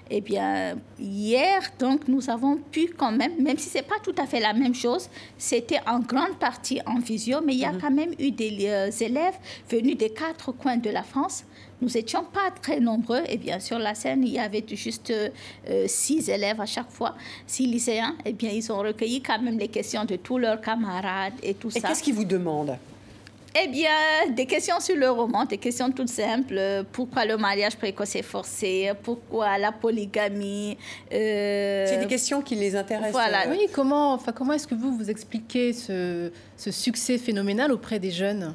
[0.09, 4.15] Eh bien, hier, donc, nous avons pu quand même, même si ce n'est pas tout
[4.19, 7.73] à fait la même chose, c'était en grande partie en visio, mais il y a
[7.73, 7.81] mhm.
[7.81, 9.35] quand même eu des euh, élèves
[9.69, 11.45] venus des quatre coins de la France.
[11.83, 13.23] Nous n'étions pas très nombreux.
[13.29, 17.17] Et bien, sur la scène, il y avait juste euh, six élèves à chaque fois,
[17.47, 18.15] six lycéens.
[18.25, 21.71] Et bien, ils ont recueilli quand même les questions de tous leurs camarades et tout
[21.71, 21.81] ça.
[21.81, 22.79] Et qu'est-ce qu'ils vous demandent?
[23.59, 23.91] Eh bien,
[24.31, 26.85] des questions sur le roman, des questions toutes simples.
[26.93, 28.91] Pourquoi le mariage précoce est forcé?
[29.03, 30.77] Pourquoi la polygamie
[31.13, 33.13] euh, C'est des questions qui les intéressent.
[33.13, 33.49] Voilà.
[33.49, 38.11] Oui, comment, enfin, comment est-ce que vous vous expliquez ce, ce succès phénoménal auprès des
[38.11, 38.55] jeunes?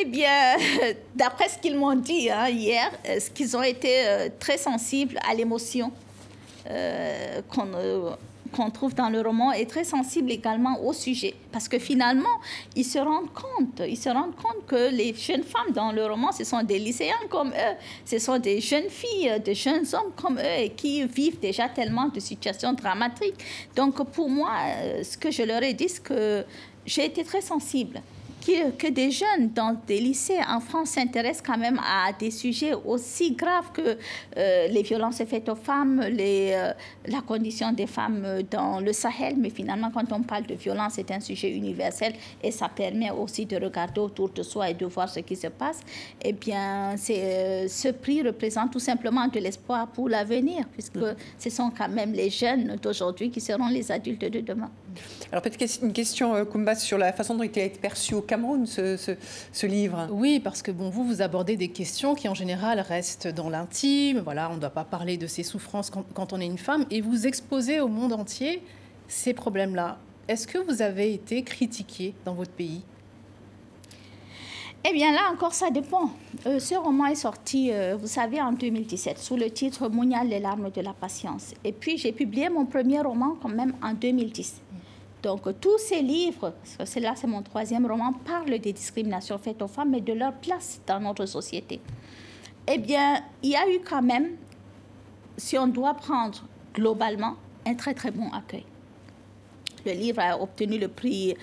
[0.00, 0.56] Eh bien,
[1.16, 5.18] d'après ce qu'ils m'ont dit hein, hier, euh, ce qu'ils ont été euh, très sensibles
[5.28, 5.90] à l'émotion
[6.70, 7.66] euh, qu'on
[8.48, 11.34] trouve dans le roman et très sensibles également au sujet.
[11.52, 12.36] Parce que finalement,
[12.76, 16.32] ils se rendent compte, ils se rendent compte que les jeunes femmes dans le roman,
[16.32, 20.38] ce sont des lycéens comme eux, ce sont des jeunes filles, des jeunes hommes comme
[20.38, 23.36] eux et qui vivent déjà tellement de situations dramatiques.
[23.74, 24.50] Donc pour moi,
[25.02, 26.44] ce que je leur ai dit, c'est que
[26.86, 28.00] j'ai été très sensible
[28.44, 33.32] que, des jeunes dans des lycées en France s'intéressent quand même à des sujets aussi
[33.32, 33.96] graves que
[34.36, 36.72] euh, les violences faites aux femmes, les, euh,
[37.06, 39.34] la condition des femmes dans le Sahel.
[39.36, 43.46] Mais finalement, quand on parle de violence, c'est un sujet universel et ça permet aussi
[43.46, 45.80] de regarder autour de soi et de voir ce qui se passe.
[46.22, 51.16] Eh bien, euh, ce prix représente tout simplement de l'espoir pour l'avenir, puisque mm.
[51.38, 54.70] ce sont quand même les jeunes d'aujourd'hui qui seront les adultes de demain.
[55.30, 58.66] Alors peut-être une question, Kumba, sur la façon dont il a été perçu au Cameroun,
[58.66, 60.08] ce, livre?
[60.10, 64.20] Oui, parce que bon, vous, vous abordez des questions qui en général restent dans l'intime.
[64.20, 66.86] Voilà, on ne doit pas parler de ses souffrances quand, on est une femme.
[66.90, 68.62] Et vous exposez au monde entier
[69.06, 69.98] ces problèmes-là.
[70.28, 72.82] Est-ce que vous avez été critiqué dans votre pays?
[74.88, 76.10] Eh bien là encore, ça dépend.
[76.46, 80.38] Euh, ce roman est sorti, euh, vous savez, en 2017, sous le titre Mounial, les
[80.38, 81.52] larmes de la patience.
[81.64, 84.60] Et puis j'ai publié mon premier roman quand même en 2010.
[85.22, 86.54] Donc tous ces livres,
[86.84, 90.32] c'est là c'est mon troisième roman, parlent des discriminations faites aux femmes et de leur
[90.34, 91.80] place dans notre société.
[92.66, 94.36] Eh bien, il y a eu quand même,
[95.36, 96.44] si on doit prendre
[96.74, 97.34] globalement,
[97.66, 98.64] un très très bon accueil.
[99.88, 101.34] Le livre a obtenu euh,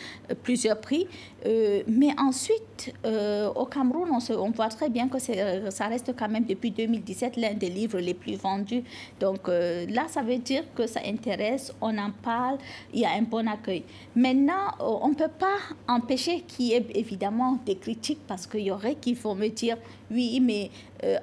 [0.43, 1.07] plusieurs prix.
[1.45, 6.45] Euh, mais ensuite, euh, au Cameroun, on, voit très bien que ça reste quand même
[6.45, 8.83] depuis 2017 l'un des livres les plus vendus.
[9.19, 12.57] Donc là, ça veut dire que ça intéresse, on en parle,
[12.93, 13.83] il y a un bon accueil.
[14.15, 18.71] Maintenant, on ne peut pas empêcher qu'il y ait évidemment des critiques parce qu'il y
[18.71, 19.77] aurait qui vont me dire,
[20.11, 20.71] oui, mais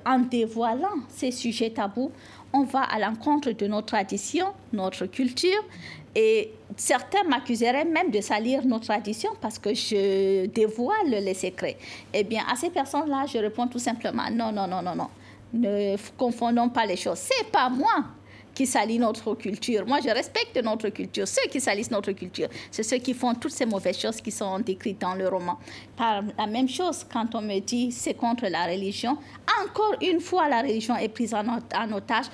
[0.06, 2.12] en dévoilant ces sujets tabous,
[2.52, 5.62] on va à l'encontre de nos traditions, notre culture.
[6.14, 11.78] Et certains m'accuseraient même de salir nos traditions parce que je dévoile les secrets.
[12.12, 15.08] Eh bien, à ces personnes-là, je réponds tout simplement non, non, non, non, non.
[15.54, 17.18] Ne confondons pas les choses.
[17.18, 18.04] C'est pas moi
[18.54, 19.86] qui salissent notre culture.
[19.86, 21.26] Moi, je respecte notre culture.
[21.26, 24.58] Ceux qui salissent notre culture, c'est ceux qui font toutes ces mauvaises choses qui sont
[24.58, 25.58] décrites dans le roman.
[25.96, 29.16] Par la même chose, quand on me dit c'est contre la religion,
[29.64, 32.26] encore une fois, la religion est prise en, en otage.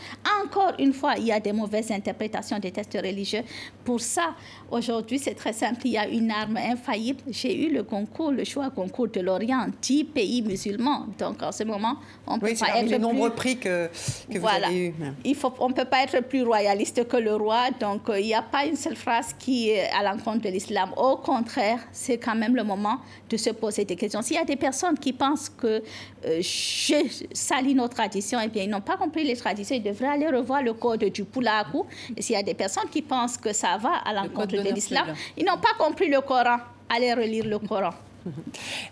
[0.43, 3.43] Encore une fois, il y a des mauvaises interprétations des textes religieux.
[3.85, 4.35] Pour ça,
[4.71, 5.81] aujourd'hui, c'est très simple.
[5.85, 7.23] Il y a une arme infaillible.
[7.31, 11.07] J'ai eu le concours, le choix concours de l'Orient, 10 pays musulmans.
[11.19, 11.97] Donc, en ce moment,
[12.27, 12.91] on ne peut pas être.
[12.91, 13.89] les nombreux prix que,
[14.31, 14.69] que voilà.
[14.69, 14.95] vous avez eus.
[15.25, 17.71] Il faut, on ne peut pas être plus royaliste que le roi.
[17.79, 20.91] Donc, euh, il n'y a pas une seule phrase qui est à l'encontre de l'islam.
[20.97, 22.99] Au contraire, c'est quand même le moment
[23.29, 24.23] de se poser des questions.
[24.23, 25.83] S'il y a des personnes qui pensent que
[26.27, 29.77] euh, je salis nos traditions, eh bien, ils n'ont pas compris les traditions.
[29.77, 31.87] Ils devraient aller revoir le code du Poulakou.
[32.17, 35.15] Et s'il y a des personnes qui pensent que ça va à l'encontre de l'islam,
[35.37, 36.59] ils n'ont pas compris le Coran.
[36.89, 37.93] Allez relire le Coran.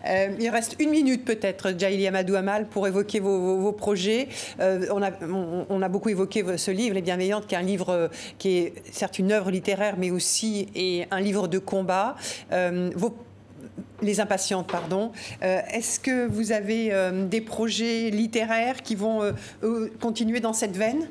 [0.07, 4.29] Euh, il reste une minute peut-être, Jaili Amadou Amal, pour évoquer vos, projets.
[4.61, 8.09] Euh, on, a, beaucoup évoqué ce livre, Les Bienveillantes, qui est un livre euh,
[8.39, 12.17] qui est certes une œuvre littéraire, mais aussi et un livre de combat.
[14.03, 15.13] les impatientes, pardon.
[15.41, 16.93] Est-ce que vous avez
[17.29, 19.33] des projets littéraires qui vont
[20.01, 21.09] continuer dans cette veine?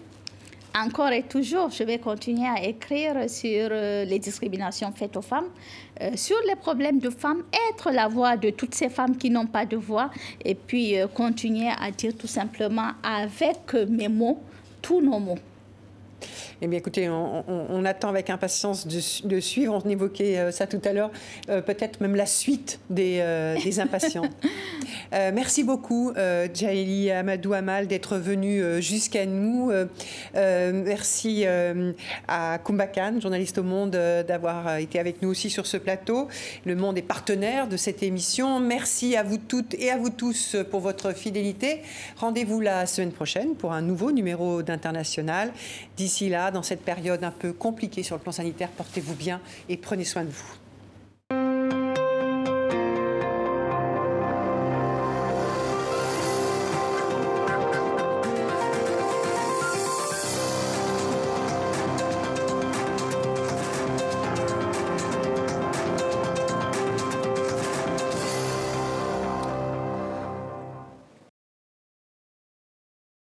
[0.75, 5.49] Encore et toujours, je vais continuer à écrire sur les discriminations faites aux femmes,
[6.01, 9.47] euh, sur les problèmes de femmes, être la voix de toutes ces femmes qui n'ont
[9.47, 10.11] pas de voix,
[10.43, 14.41] et puis euh, continuer à dire tout simplement avec mes mots,
[14.81, 15.39] tous nos mots.
[16.61, 19.81] Eh bien, écoutez, on, attend avec impatience de, suivre.
[19.83, 21.11] On évoquait euh, ça tout à l'heure,
[21.47, 23.23] peut-être même la suite des,
[23.63, 24.23] des impatients.
[25.11, 26.13] merci beaucoup,
[26.53, 29.71] Jaili Amadou Amal, d'être venu jusqu'à nous.
[30.33, 31.45] merci
[32.27, 33.91] à Kumbakan, journaliste au Monde,
[34.27, 36.27] d'avoir été avec nous aussi sur ce plateau.
[36.65, 38.59] Le Monde est partenaire de cette émission.
[38.59, 41.81] Merci à vous toutes et à vous tous pour votre fidélité.
[42.17, 45.51] Rendez-vous la semaine prochaine pour un nouveau numéro d'International.
[45.97, 50.05] D'ici dans cette période un peu compliquée sur le plan sanitaire, portez-vous bien et prenez
[50.05, 50.64] soin de vous.